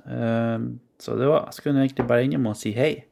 Um, 0.05 0.81
så 1.00 1.14
det 1.19 1.29
var, 1.31 1.47
jeg 1.49 1.59
skulle 1.59 1.83
egentlig 1.83 2.07
bare 2.09 2.26
innom 2.26 2.50
og 2.50 2.59
si 2.59 2.75
hei. 2.76 3.07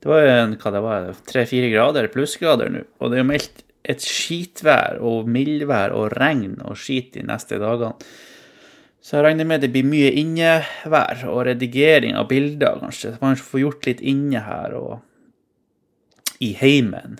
Det 0.00 0.10
var 0.10 0.26
en, 0.28 0.56
hva 0.60 0.72
det 0.74 0.82
var, 0.84 1.06
tre-fire 1.28 1.70
grader, 1.72 2.10
plussgrader 2.12 2.72
nå. 2.72 2.84
Og 3.00 3.12
det 3.12 3.20
er 3.20 3.24
jo 3.24 3.28
meldt 3.30 3.63
et 3.84 4.00
skitvær 4.00 5.00
og 5.04 5.28
mildvær 5.28 5.92
og 5.96 6.14
regn 6.16 6.56
og 6.64 6.78
skit 6.80 7.12
de 7.18 7.24
neste 7.28 7.58
dagene. 7.60 7.92
Så 9.04 9.18
jeg 9.18 9.26
regner 9.26 9.44
med 9.44 9.60
det 9.60 9.68
blir 9.74 9.84
mye 9.84 10.14
innevær 10.16 11.26
og 11.28 11.42
redigering 11.50 12.16
av 12.16 12.30
bilder, 12.30 12.78
kanskje. 12.80 13.18
Man 13.20 13.36
får 13.36 13.60
gjort 13.60 13.88
litt 13.90 14.00
inne 14.00 14.40
her 14.46 14.76
og 14.78 14.94
i 16.40 16.54
heimen. 16.56 17.18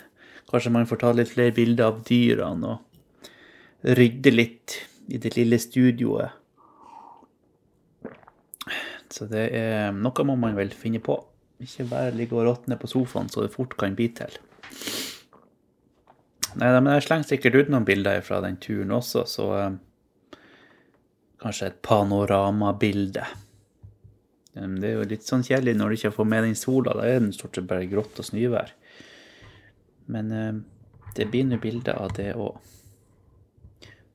Kanskje 0.49 0.73
man 0.73 0.89
får 0.89 1.03
ta 1.03 1.13
litt 1.13 1.35
flere 1.35 1.53
bilder 1.53 1.91
av 1.91 2.01
dyrene 2.09 2.79
og 2.79 3.93
rydde 4.01 4.33
litt 4.33 4.79
i 5.13 5.21
det 5.21 5.35
lille 5.37 5.61
studioet. 5.61 6.41
Så 9.13 9.29
det 9.29 9.51
er 9.53 9.93
noe 9.93 10.25
må 10.27 10.41
man 10.41 10.57
vel 10.57 10.73
finne 10.73 11.05
på. 11.05 11.19
Ikke 11.61 11.85
bare 11.93 12.17
ligge 12.17 12.39
og 12.39 12.49
råtne 12.49 12.81
på 12.81 12.89
sofaen 12.91 13.29
så 13.31 13.45
det 13.45 13.53
fort 13.53 13.77
kan 13.79 13.93
bli 13.95 14.09
til. 14.17 14.33
Nei, 16.55 16.69
men 16.79 16.93
jeg 16.95 17.07
slenger 17.09 17.29
sikkert 17.29 17.57
ut 17.59 17.73
noen 17.73 17.87
bilder 17.89 18.21
fra 18.23 18.39
den 18.45 18.61
turen 18.63 18.93
også, 18.95 19.25
så 19.27 19.47
eh, 19.59 20.37
kanskje 21.43 21.73
et 21.73 21.81
panoramabilde. 21.85 23.25
Um, 24.55 24.77
det 24.79 24.93
er 24.93 25.01
jo 25.01 25.09
litt 25.11 25.27
sånn 25.27 25.43
kjedelig 25.43 25.75
når 25.79 25.91
du 25.91 25.97
ikke 25.99 26.15
får 26.15 26.29
med 26.31 26.47
den 26.47 26.59
sola. 26.59 26.95
Da 26.95 27.09
er 27.09 27.19
den 27.19 27.35
stort 27.35 27.59
sett 27.59 27.67
bare 27.71 27.89
grått 27.91 28.21
og 28.23 28.29
snøvær. 28.29 28.71
Men 30.15 30.31
eh, 30.31 30.53
det 31.17 31.27
blir 31.33 31.49
nå 31.49 31.59
bilder 31.63 31.99
av 31.99 32.15
det 32.19 32.31
òg. 32.39 32.61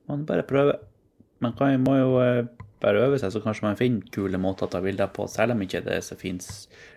Man 0.08 0.24
bare 0.26 0.46
prøver. 0.48 0.80
Man 1.44 1.54
kan, 1.58 1.76
må 1.84 1.96
jo 1.98 2.16
eh, 2.24 2.46
bare 2.80 3.04
øve 3.04 3.18
seg, 3.20 3.34
så 3.34 3.42
kanskje 3.44 3.66
man 3.66 3.78
finner 3.78 4.08
kule 4.14 4.40
måter 4.40 4.66
å 4.66 4.72
ta 4.72 4.80
bilder 4.84 5.12
på, 5.12 5.26
selv 5.28 5.54
om 5.54 5.62
ikke 5.64 5.82
det 5.84 5.98
er 5.98 6.04
så 6.04 6.16
fint 6.20 6.46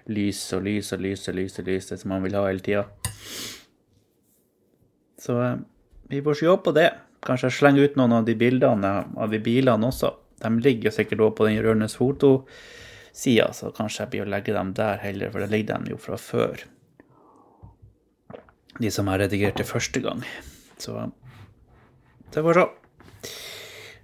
lys 0.08 0.46
og 0.56 0.64
lys 0.64 0.94
og 0.96 1.04
lys 1.04 1.28
og 1.28 1.38
lys 1.38 1.60
og 1.60 1.68
lys, 1.68 1.90
det 1.92 2.00
som 2.00 2.16
man 2.16 2.24
vil 2.24 2.40
ha 2.40 2.46
hele 2.48 2.64
tida. 2.64 2.86
Så 5.24 5.40
eh, 5.44 5.56
vi 6.12 6.22
får 6.22 6.42
se 6.42 6.58
på 6.66 6.76
det. 6.76 6.90
Kanskje 7.24 7.50
jeg 7.50 7.58
slenger 7.60 7.88
ut 7.88 7.98
noen 8.00 8.18
av 8.20 8.28
de 8.28 8.36
bildene 8.36 8.94
av 9.16 9.32
de 9.32 9.40
bilene 9.44 9.88
også. 9.88 10.12
De 10.44 10.52
ligger 10.60 10.92
sikkert 10.92 11.24
også 11.24 11.38
på 11.38 11.48
den 11.48 11.62
rørende 11.64 11.88
fotosida, 11.88 13.48
så 13.56 13.72
kanskje 13.76 14.04
jeg 14.04 14.12
blir 14.12 14.26
å 14.26 14.32
legge 14.34 14.56
dem 14.56 14.74
der 14.76 15.00
heller, 15.00 15.32
for 15.32 15.40
det 15.40 15.54
ligger 15.54 15.78
dem 15.78 15.88
jo 15.94 16.00
fra 16.02 16.20
før. 16.20 16.66
De 18.82 18.92
som 18.92 19.08
jeg 19.08 19.22
redigerte 19.22 19.64
første 19.70 20.02
gang. 20.04 20.26
Så 20.82 20.98
det 22.34 22.44
får 22.44 22.60
se. 22.60 22.68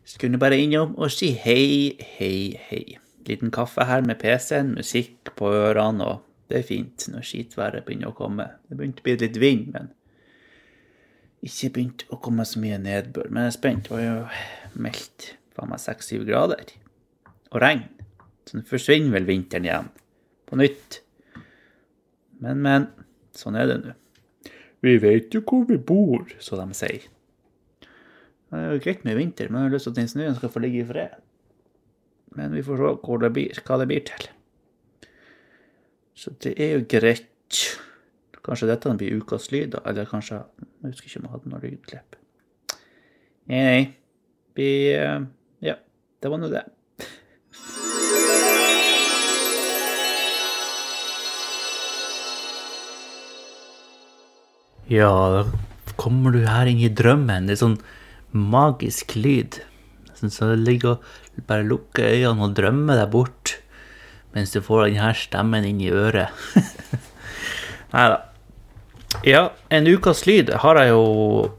Skulle 0.10 0.40
bare 0.42 0.58
innom 0.62 0.96
og 0.96 1.12
si 1.12 1.34
hei, 1.44 1.98
hei, 2.16 2.56
hei. 2.70 2.84
Liten 3.28 3.52
kaffe 3.54 3.84
her 3.86 4.02
med 4.06 4.22
PC-en, 4.22 4.72
musikk 4.78 5.34
på 5.38 5.52
ørene, 5.52 6.06
og 6.06 6.50
det 6.50 6.62
er 6.62 6.70
fint 6.70 7.10
når 7.12 7.28
skitværet 7.28 7.86
begynner 7.86 8.14
å 8.14 8.18
komme. 8.18 8.48
Det 8.70 8.80
begynte 8.80 9.04
å 9.04 9.10
bli 9.10 9.18
litt 9.20 9.38
vind, 9.42 9.68
men 9.76 9.92
ikke 11.46 11.72
begynt 11.76 12.06
å 12.12 12.20
komme 12.22 12.46
så 12.48 12.60
mye 12.62 12.80
nedbør. 12.82 13.30
Men 13.32 13.48
jeg 13.48 13.54
er 13.54 13.58
spent. 13.58 13.88
Det 13.88 13.96
var 13.96 14.04
jo 14.04 14.82
meldt 14.84 15.30
faen 15.56 15.72
meg 15.72 15.84
seks-syv 15.84 16.26
grader. 16.28 16.74
Og 17.54 17.62
regn. 17.64 17.86
Så 18.48 18.58
nå 18.58 18.66
forsvinner 18.68 19.14
vel 19.16 19.28
vinteren 19.30 19.68
igjen. 19.68 19.90
På 20.50 20.60
nytt. 20.60 21.00
Men, 22.44 22.60
men. 22.66 22.90
Sånn 23.38 23.58
er 23.60 23.70
det 23.70 23.80
nå. 23.84 23.96
Vi 24.84 24.96
vet 25.04 25.36
jo 25.36 25.42
hvor 25.44 25.66
vi 25.68 25.76
bor, 25.76 26.24
så 26.40 26.58
de 26.60 26.76
sier. 26.78 27.08
Det 28.50 28.58
er 28.58 28.72
jo 28.74 28.82
greit 28.82 29.04
med 29.06 29.20
vinter, 29.20 29.50
men 29.52 29.62
jeg 29.62 29.70
har 29.70 29.76
lyst 29.76 29.86
til 29.86 29.94
at 29.94 30.00
den 30.00 30.10
snøen 30.10 30.38
skal 30.38 30.52
få 30.54 30.62
ligge 30.64 30.82
i 30.82 30.88
fred. 30.88 31.18
Men 32.38 32.56
vi 32.56 32.64
får 32.66 32.82
se 32.82 33.18
det 33.24 33.32
blir, 33.36 33.60
hva 33.68 33.78
det 33.82 33.88
blir 33.90 34.06
til. 34.08 34.30
Så 36.18 36.34
det 36.44 36.56
er 36.58 36.74
jo 36.78 36.88
greit. 36.90 37.66
Kanskje 38.50 38.66
dette 38.72 38.96
blir 38.98 39.20
ukas 39.22 39.52
lyd, 39.54 39.76
da. 39.76 39.84
Eller 39.86 40.10
kanskje 40.10 40.40
Jeg 40.82 40.96
husker 40.96 41.06
ikke 41.06 41.20
om 41.20 41.26
jeg 41.28 41.34
hadde 41.36 41.50
noe 41.52 41.62
lydklipp. 41.62 42.16
Nei, 43.50 43.62
nei. 43.62 43.82
Vi 44.58 44.70
eh, 44.96 45.20
Ja, 45.62 45.76
det 46.22 46.32
var 46.34 46.42
nå 46.42 46.50
det. 46.50 46.64
Ja, 54.90 55.14
da 55.30 55.94
kommer 56.02 56.34
du 56.34 56.42
her 56.50 56.66
inn 56.66 56.82
i 56.82 56.90
drømmen. 56.90 57.46
Det 57.46 57.54
er 57.54 57.62
sånn 57.62 57.78
magisk 58.34 59.14
lyd. 59.14 59.60
Sånn 60.18 60.34
så 60.34 60.50
det 60.50 60.64
ligger 60.64 60.98
og 60.98 61.44
bare 61.46 61.68
lukker 61.70 62.10
øynene 62.10 62.48
og 62.48 62.56
drømmer 62.58 62.98
deg 62.98 63.14
bort 63.14 63.60
mens 64.34 64.54
du 64.54 64.60
får 64.62 64.88
denne 64.88 65.12
stemmen 65.18 65.66
inn 65.66 65.82
i 65.82 65.94
øret. 65.94 66.34
Nei 67.94 68.10
da. 68.14 68.18
Ja, 69.26 69.50
en 69.70 69.88
ukas 69.88 70.26
lyd 70.28 70.52
har 70.64 70.80
jeg 70.80 70.94
jo, 70.94 71.50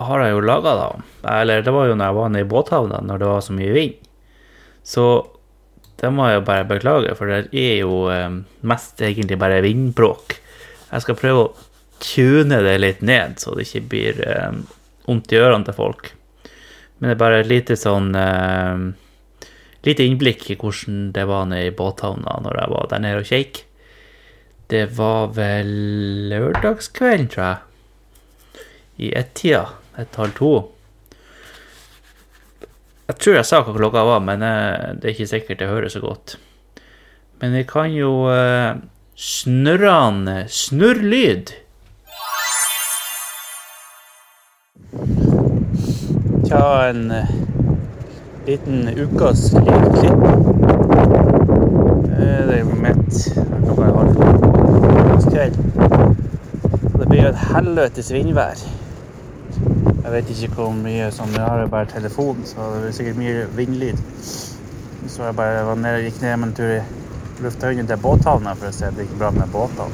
har 0.00 0.24
jeg 0.24 0.34
jo 0.34 0.40
laga, 0.44 0.74
da. 0.78 0.88
Eller 1.36 1.62
det 1.64 1.74
var 1.74 1.90
jo 1.90 1.98
når 1.98 2.10
jeg 2.10 2.18
var 2.18 2.32
nede 2.32 2.46
i 2.46 2.50
båthavna, 2.50 3.02
når 3.04 3.22
det 3.22 3.30
var 3.30 3.44
så 3.44 3.56
mye 3.56 3.74
vind. 3.76 4.08
Så 4.84 5.04
det 6.00 6.10
må 6.12 6.26
jeg 6.28 6.40
jo 6.40 6.46
bare 6.48 6.66
beklage, 6.68 7.14
for 7.18 7.30
det 7.30 7.52
er 7.52 7.78
jo 7.84 8.08
eh, 8.12 8.40
mest 8.66 9.00
egentlig 9.04 9.38
bare 9.40 9.62
vindbråk. 9.64 10.36
Jeg 10.90 11.04
skal 11.04 11.18
prøve 11.18 11.44
å 11.44 11.52
tune 12.02 12.58
det 12.64 12.74
litt 12.80 13.00
ned, 13.04 13.38
så 13.40 13.54
det 13.54 13.68
ikke 13.68 13.88
blir 13.92 14.20
eh, 14.26 14.58
vondt 15.06 15.32
i 15.32 15.40
ørene 15.40 15.68
til 15.68 15.76
folk. 15.76 16.10
Men 16.98 17.10
det 17.10 17.14
er 17.16 17.22
bare 17.22 17.40
et 17.42 17.50
lite 17.50 17.76
sånn 17.76 18.14
uh, 18.14 18.78
Lite 19.84 20.04
innblikk 20.06 20.46
i 20.48 20.54
hvordan 20.56 21.10
det 21.12 21.24
var 21.28 21.48
nede 21.50 21.68
i 21.68 21.74
båthavna 21.76 22.38
når 22.40 22.54
jeg 22.56 22.70
var 22.72 22.86
der 22.88 23.02
nede 23.04 23.20
og 23.20 23.26
kjekk. 23.28 23.58
Det 24.70 24.86
var 24.96 25.26
vel 25.36 25.68
lørdagskvelden, 26.30 27.28
tror 27.28 27.44
jeg. 27.44 27.56
I 28.96 29.10
ett-tida. 29.18 29.66
Et 30.00 30.16
halv 30.16 30.32
to. 30.38 30.52
Jeg 33.08 33.18
tror 33.20 33.36
jeg 33.36 33.44
sa 33.44 33.60
hva 33.60 33.74
klokka 33.76 34.04
var, 34.08 34.22
men 34.24 34.42
eh, 34.42 34.94
det 34.96 35.10
er 35.10 35.12
ikke 35.12 35.28
sikkert 35.28 35.60
jeg 35.60 35.68
hører 35.68 35.92
så 35.92 36.00
godt. 36.00 36.38
Men 37.42 37.54
jeg 37.58 37.66
kan 37.68 37.92
jo 37.92 38.24
uh, 38.32 38.80
snurrende 39.20 40.46
snurrlyd. 40.48 41.52
Ta 46.48 46.64
en 46.88 47.12
liten 48.46 48.88
ukas 48.96 49.50
lydklipp. 49.52 50.24
Uh, 52.08 52.40
det 52.48 52.56
er 52.56 52.62
jo 52.62 52.80
midt 52.80 53.20
klokka 53.66 53.82
er 53.84 53.94
halv 53.98 54.14
kveld. 55.34 55.56
Det 56.98 57.03
blir 57.14 57.28
et 57.28 57.42
helvetes 57.54 58.08
vindvær. 58.10 58.58
Jeg 60.04 60.12
vet 60.12 60.30
ikke 60.32 60.48
hvor 60.56 60.72
mye 60.74 61.10
som 61.14 61.30
Jeg 61.30 61.46
har 61.46 61.66
bare 61.70 61.86
telefon, 61.86 62.40
så 62.44 62.56
det 62.74 62.80
blir 62.82 62.96
sikkert 62.96 63.16
mye 63.20 63.44
vindlyd. 63.56 63.98
Så 65.06 65.22
jeg 65.22 65.36
bare 65.36 65.66
var 65.66 65.74
nede, 65.78 66.02
gikk 66.08 66.18
ned 66.22 66.36
med 66.36 66.48
en 66.48 66.54
tur 66.58 66.72
i 66.74 66.80
lufthavnen 67.44 67.86
til 67.86 68.02
båthavna 68.02 68.54
for 68.58 68.66
å 68.66 68.74
se 68.74 68.90
om 68.90 68.98
det 68.98 69.06
gikk 69.06 69.18
bra 69.20 69.30
med 69.36 69.46
båtene. 69.54 69.90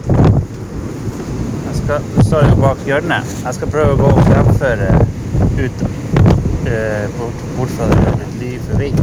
Jeg 1.66 1.74
skal, 1.82 2.08
står 2.24 2.48
jo 2.48 2.56
bak 2.62 2.78
hjørnet. 2.88 3.36
Jeg 3.44 3.58
skal 3.58 3.72
prøve 3.76 3.90
å 3.92 4.00
gå 4.00 4.10
fremfor 4.30 4.76
ut 5.60 5.84
eh, 6.72 7.04
bort, 7.18 7.38
bort 7.58 7.76
fra 7.76 7.84
det 7.92 7.98
litt 8.22 8.34
liv 8.46 8.58
for 8.70 8.74
vind. 8.80 8.98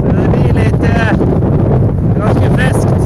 Så 0.00 0.08
det 0.16 0.28
blir 0.32 0.52
litt 0.62 0.82
eh, 0.94 1.12
ganske 2.16 2.46
friskt. 2.56 2.96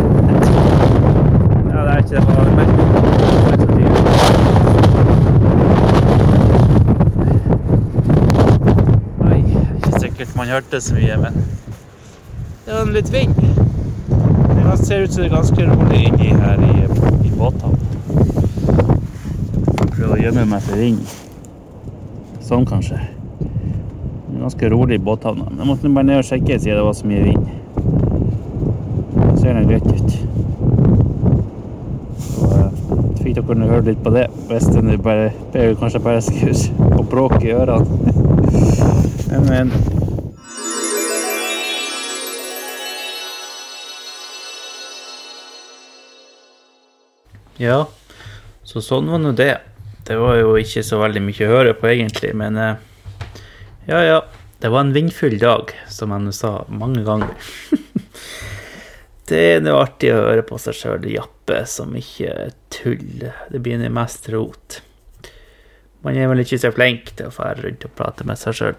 Ja, 1.70 1.78
det 1.86 1.92
er 1.92 1.98
ikke 1.98 2.14
det 2.16 2.22
bare 2.26 2.50
merkelig. 2.56 2.86
Oi, 9.20 9.38
ikke 9.76 9.92
sikkert 10.00 10.29
man 10.40 10.48
hørte 10.48 10.80
så 10.80 10.94
mye, 10.94 11.16
men 11.20 11.34
det 12.66 12.72
var 12.72 12.82
en 12.82 12.92
litt 12.92 13.12
vind. 13.12 13.34
Det 14.54 14.86
ser 14.86 15.02
ut 15.02 15.12
som 15.12 15.22
det 15.22 15.26
er 15.28 15.34
ganske 15.34 15.66
rolig 15.68 15.98
inni 16.08 16.30
her 16.32 16.62
i, 16.64 16.76
i 17.28 17.32
båthavna. 17.36 17.88
Prøver 19.90 20.14
å 20.14 20.20
gjemme 20.22 20.46
meg 20.48 20.64
for 20.64 20.80
vind. 20.80 21.12
Sånn 22.46 22.64
kanskje. 22.70 23.02
Det 23.42 24.38
er 24.38 24.46
ganske 24.46 24.72
rolig 24.72 24.96
i 24.96 25.02
båthavna. 25.10 25.50
Jeg 25.58 25.68
måtte 25.68 25.92
bare 25.92 26.08
ned 26.08 26.22
og 26.22 26.28
sjekke 26.30 26.56
siden 26.56 26.80
det 26.80 26.88
var 26.88 26.96
så 26.96 27.12
mye 27.12 27.26
vind. 27.28 27.44
Det 29.18 29.36
ser 29.42 29.60
det 29.60 29.68
greit 29.68 29.88
ut. 29.92 30.10
Så 32.30 32.50
eh, 32.56 32.68
fikk 33.20 33.42
dere 33.42 33.72
høre 33.74 33.84
litt 33.92 34.00
på 34.08 34.16
det. 34.16 34.24
Hvis 34.48 34.72
det 34.72 34.88
nå 34.88 34.96
bare, 35.04 35.28
kanskje 35.52 36.04
bare 36.08 36.24
skulle 36.24 36.56
og 36.96 37.04
bråke 37.12 37.44
i 37.44 37.56
ørene. 37.60 38.16
Men, 39.50 39.68
Ja, 47.60 47.84
så 48.64 48.80
sånn 48.80 49.10
var 49.12 49.20
nå 49.20 49.34
det. 49.36 49.58
Det 50.08 50.16
var 50.16 50.38
jo 50.38 50.54
ikke 50.56 50.80
så 50.86 50.96
veldig 51.02 51.20
mye 51.26 51.44
å 51.44 51.50
høre 51.50 51.74
på, 51.76 51.90
egentlig, 51.90 52.30
men 52.38 52.56
eh, 52.56 52.78
ja, 53.90 54.00
ja. 54.00 54.20
Det 54.60 54.68
var 54.72 54.86
en 54.86 54.92
vindfull 54.92 55.36
dag, 55.40 55.74
som 55.88 56.12
han 56.12 56.32
sa 56.36 56.64
mange 56.68 57.02
ganger. 57.04 57.36
det 59.28 59.40
er 59.54 59.62
noe 59.64 59.84
artig 59.84 60.10
å 60.12 60.18
høre 60.22 60.44
på 60.48 60.58
seg 60.60 60.76
sjøl 60.76 61.06
jappe 61.12 61.62
som 61.68 61.92
ikke 61.96 62.50
tuller. 62.72 63.36
Det 63.52 63.60
nå 63.80 63.92
mest 63.92 64.28
rot. 64.32 64.80
Man 66.04 66.16
er 66.16 66.28
vel 66.32 66.44
ikke 66.44 66.60
så 66.60 66.72
flink 66.72 67.12
til 67.16 67.28
å 67.28 67.34
fære 67.34 67.64
rundt 67.66 67.88
og 67.88 67.96
prate 67.96 68.24
med 68.28 68.40
seg 68.40 68.56
sjøl. 68.56 68.76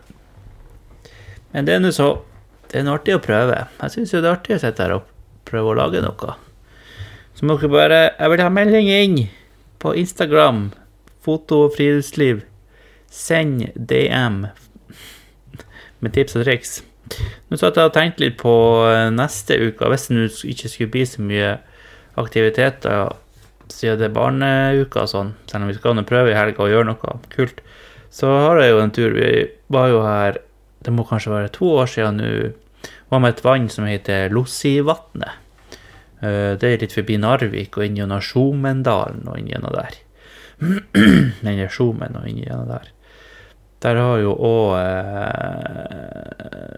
Men 1.54 1.70
det 1.70 1.78
er 1.78 1.86
nå 1.86 1.94
så. 1.94 2.13
Det 2.70 2.82
er 2.82 2.86
noe 2.86 2.98
artig 2.98 3.17
å 3.17 3.26
prøve. 3.26 3.65
Jeg 3.82 3.94
syns 3.94 4.13
jo 4.13 4.22
det 4.22 4.30
er 4.30 4.38
artig 4.38 4.58
å 4.58 4.63
sitte 4.65 4.86
her 4.86 4.98
og 5.00 5.10
prøve 5.50 5.74
å 5.74 5.82
lage 5.82 6.02
noe. 6.06 6.38
Så 7.41 7.47
må 7.49 7.56
dere 7.58 7.73
bare 7.73 7.99
Jeg 8.19 8.30
vil 8.30 8.41
ha 8.43 8.49
melding 8.54 8.88
inn 8.93 9.15
på 9.82 9.95
Instagram. 9.97 10.60
Foto 11.25 11.63
og 11.65 11.71
friluftsliv. 11.73 12.43
Send 13.10 13.63
DM 13.73 14.43
med 16.06 16.13
tips 16.13 16.38
og 16.38 16.45
triks. 16.45 16.75
Nå 17.49 17.58
satt 17.58 17.82
jeg 17.82 17.89
og 17.89 17.95
tenkte 17.97 18.21
litt 18.21 18.38
på 18.38 18.54
neste 19.17 19.58
uke. 19.58 19.89
Hvis 19.89 20.06
det 20.13 20.30
ikke 20.54 20.69
skulle 20.69 20.93
bli 20.93 21.08
så 21.10 21.25
mye 21.25 21.49
aktiviteter 22.21 23.10
siden 23.73 23.97
det 23.97 24.12
er 24.12 24.15
barneuka 24.21 25.08
og 25.08 25.10
sånn, 25.10 25.36
selv 25.49 25.65
om 25.65 25.73
vi 25.73 25.80
skal 25.80 26.06
prøve 26.06 26.30
i 26.30 26.38
helga 26.38 26.62
å 26.62 26.69
gjøre 26.69 26.91
noe 26.91 27.19
kult, 27.34 27.65
så 28.13 28.30
har 28.51 28.62
jeg 28.62 28.75
jo 28.75 28.82
en 28.86 28.93
tur. 28.93 29.17
Vi 29.17 29.30
var 29.73 29.89
jo 29.89 30.06
her 30.06 30.43
det 30.86 30.93
må 30.93 31.10
kanskje 31.10 31.34
være 31.34 31.56
to 31.58 31.73
år 31.73 31.89
siden 31.89 32.21
nå, 32.21 32.34
var 33.10 33.25
med 33.25 33.34
et 33.34 33.45
vann 33.49 33.71
som 33.73 33.89
heter 33.89 34.30
Lossivatnet. 34.30 35.41
Det 36.21 36.67
er 36.67 36.81
litt 36.81 36.93
forbi 36.93 37.17
Narvik 37.17 37.77
og 37.79 37.86
inn 37.88 37.97
gjennom 37.97 38.21
Sjomendalen 38.21 39.25
og 39.25 39.39
inn 39.39 39.49
gjennom 39.49 39.73
der. 39.73 39.95
Eller 41.41 41.71
Sjomen 41.73 42.17
og 42.19 42.27
inn 42.29 42.43
gjennom 42.43 42.69
der. 42.69 42.91
Der 43.81 43.97
har 43.97 44.19
jo 44.21 44.34
òg 44.38 44.75
eh, 44.77 46.73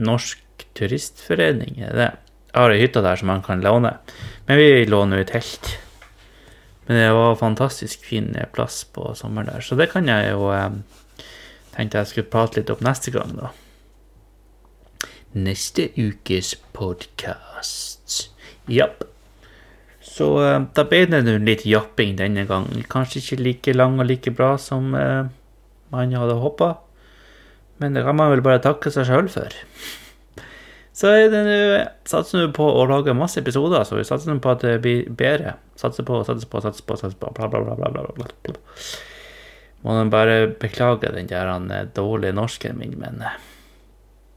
Norsk 0.00 0.64
Turistforening, 0.76 1.82
er 1.84 1.92
det? 1.96 2.12
Jeg 2.48 2.62
har 2.62 2.72
ei 2.72 2.80
hytte 2.80 3.02
der 3.04 3.20
som 3.20 3.28
man 3.28 3.42
kan 3.44 3.60
låne. 3.64 3.92
Men 4.48 4.60
vi 4.60 4.86
låner 4.88 5.20
jo 5.20 5.28
telt. 5.28 5.74
Men 6.86 7.02
det 7.02 7.10
var 7.12 7.36
fantastisk 7.36 8.06
fin 8.08 8.30
plass 8.54 8.84
på 8.88 9.10
sommeren 9.18 9.50
der, 9.50 9.60
så 9.60 9.76
det 9.76 9.90
kan 9.92 10.08
jeg 10.08 10.30
jo 10.30 10.48
eh, 10.54 10.78
tenkte 11.74 12.00
jeg 12.00 12.12
skulle 12.12 12.32
prate 12.32 12.60
litt 12.60 12.72
opp 12.72 12.84
neste 12.86 13.12
gang, 13.12 13.34
da. 13.36 13.52
Neste 15.36 15.90
ukes 15.98 16.54
podkast. 16.72 18.30
Japp. 18.72 19.04
Så 20.06 20.30
uh, 20.38 20.64
da 20.74 20.86
ble 20.88 21.04
det 21.10 21.22
nå 21.26 21.36
litt 21.44 21.66
japping 21.68 22.16
denne 22.18 22.46
gangen. 22.48 22.86
Kanskje 22.90 23.22
ikke 23.22 23.42
like 23.42 23.76
lang 23.76 24.00
og 24.00 24.08
like 24.08 24.32
bra 24.34 24.54
som 24.60 24.94
uh, 24.94 25.28
man 25.92 26.14
hadde 26.14 26.40
håpa, 26.40 26.76
men 27.82 27.96
det 27.96 28.04
kan 28.06 28.16
man 28.16 28.32
vel 28.32 28.44
bare 28.44 28.62
takke 28.64 28.92
seg 28.92 29.08
sjøl 29.08 29.30
for. 29.30 29.54
Så 30.96 31.12
det 31.28 31.42
nå 31.44 31.56
Satser 32.08 32.40
nå 32.40 32.52
på 32.56 32.64
å 32.64 32.86
lage 32.88 33.12
masse 33.16 33.42
episoder, 33.42 33.82
så 33.84 33.98
vi 33.98 34.06
satser 34.06 34.38
på 34.40 34.52
at 34.54 34.62
det 34.64 34.78
blir 34.84 35.10
bedre. 35.12 35.56
Satser 35.76 36.06
på, 36.08 36.22
satser 36.24 36.48
på, 36.48 36.62
satser 36.64 36.86
på, 36.86 36.96
satser 36.96 37.18
på, 37.20 37.32
bla, 37.36 37.50
bla, 37.52 37.60
bla, 37.66 37.76
bla, 37.76 38.06
bla, 38.16 38.30
bla. 38.46 38.56
må 39.84 39.98
nå 39.98 40.06
bare 40.10 40.38
beklage 40.62 41.12
den 41.12 41.28
der 41.28 41.90
dårlige 41.94 42.34
norsken 42.34 42.78
min, 42.78 42.96
men 42.98 43.20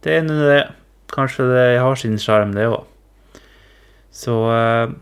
det 0.04 0.18
er 0.18 0.28
nå 0.28 0.36
det. 0.42 0.62
Kanskje 1.10 1.48
det 1.50 1.80
har 1.82 1.96
sin 1.98 2.20
sjarm, 2.22 2.52
det 2.54 2.68
òg. 2.70 2.84
Så 4.12 4.36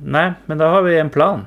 Nei, 0.03 0.27
men 0.47 0.59
da 0.59 0.71
har 0.75 0.83
vi 0.87 0.97
en 0.99 1.13
plan. 1.13 1.45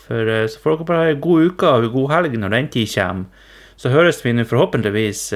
For 0.00 0.28
så 0.48 0.60
får 0.62 0.76
dere 0.76 0.88
bare 0.88 1.00
ha 1.02 1.12
ei 1.12 1.18
god 1.22 1.50
uke 1.50 1.70
og 1.70 1.86
ei 1.86 1.92
god 1.94 2.12
helg 2.14 2.36
når 2.38 2.54
den 2.54 2.70
tid 2.72 2.92
kommer. 2.94 3.48
Så 3.80 3.92
høres 3.92 4.20
vi 4.24 4.34
nå 4.36 4.44
forhåpentligvis 4.44 5.30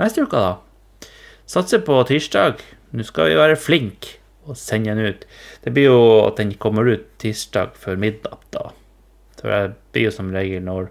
neste 0.00 0.24
uke, 0.24 0.40
da. 0.40 1.10
Satser 1.50 1.82
på 1.84 1.98
tirsdag. 2.08 2.62
Nå 2.96 3.04
skal 3.06 3.28
vi 3.30 3.38
være 3.38 3.58
flinke 3.60 4.16
og 4.48 4.56
sende 4.58 4.94
den 4.96 5.12
ut. 5.12 5.26
Det 5.64 5.72
blir 5.74 5.90
jo 5.90 6.02
at 6.24 6.40
den 6.40 6.54
kommer 6.58 6.88
ut 6.88 7.06
tirsdag 7.22 7.76
før 7.78 8.00
middag, 8.00 8.38
da. 8.54 8.70
For 9.40 9.52
det 9.52 9.76
blir 9.92 10.08
jo 10.08 10.14
som 10.14 10.32
regel 10.34 10.64
når 10.66 10.90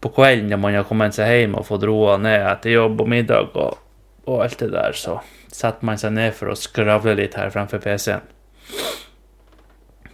på 0.00 0.12
kvelden 0.16 0.48
når 0.48 0.60
man 0.60 0.76
har 0.78 0.88
kommet 0.88 1.16
seg 1.16 1.28
hjem 1.28 1.58
og 1.60 1.66
fått 1.68 1.84
roa 1.88 2.16
ned 2.20 2.40
etter 2.40 2.72
jobb 2.78 3.02
og 3.04 3.10
middag 3.12 3.50
og, 3.52 3.80
og, 4.24 4.36
alt 4.46 4.60
det 4.62 4.70
der, 4.72 4.96
så 4.96 5.18
setter 5.52 5.84
man 5.86 6.00
seg 6.00 6.14
ned 6.16 6.36
for 6.36 6.52
å 6.52 6.58
skravle 6.58 7.16
litt 7.18 7.36
her 7.36 7.52
fremfor 7.52 7.82
PC-en. 7.84 8.24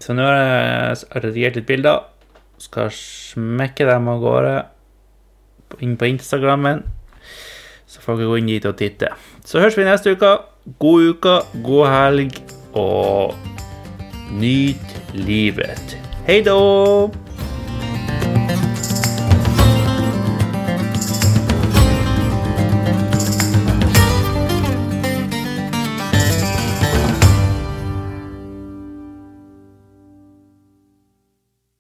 Så 0.03 0.15
nå 0.17 0.27
har 0.27 0.37
jeg 0.37 1.25
redigert 1.25 1.59
litt 1.61 1.69
bilder. 1.69 2.05
Skal 2.63 2.93
smekke 2.95 3.89
dem 3.89 4.09
av 4.13 4.23
gårde 4.23 4.57
inn 5.85 5.97
på 5.99 6.09
Instagrammen. 6.09 6.85
Så 7.87 8.03
får 8.03 8.21
dere 8.21 8.31
gå 8.31 8.41
inn 8.41 8.51
dit 8.51 8.69
og 8.69 8.79
titte. 8.81 9.13
Så 9.47 9.63
høres 9.63 9.79
vi 9.79 9.87
neste 9.87 10.17
uke. 10.17 10.33
God 10.83 11.13
uke, 11.13 11.37
god 11.67 11.87
helg, 11.93 12.41
og 12.75 13.37
nyt 14.41 14.99
livet. 15.15 15.97
Hei 16.27 16.43
da! 16.47 16.59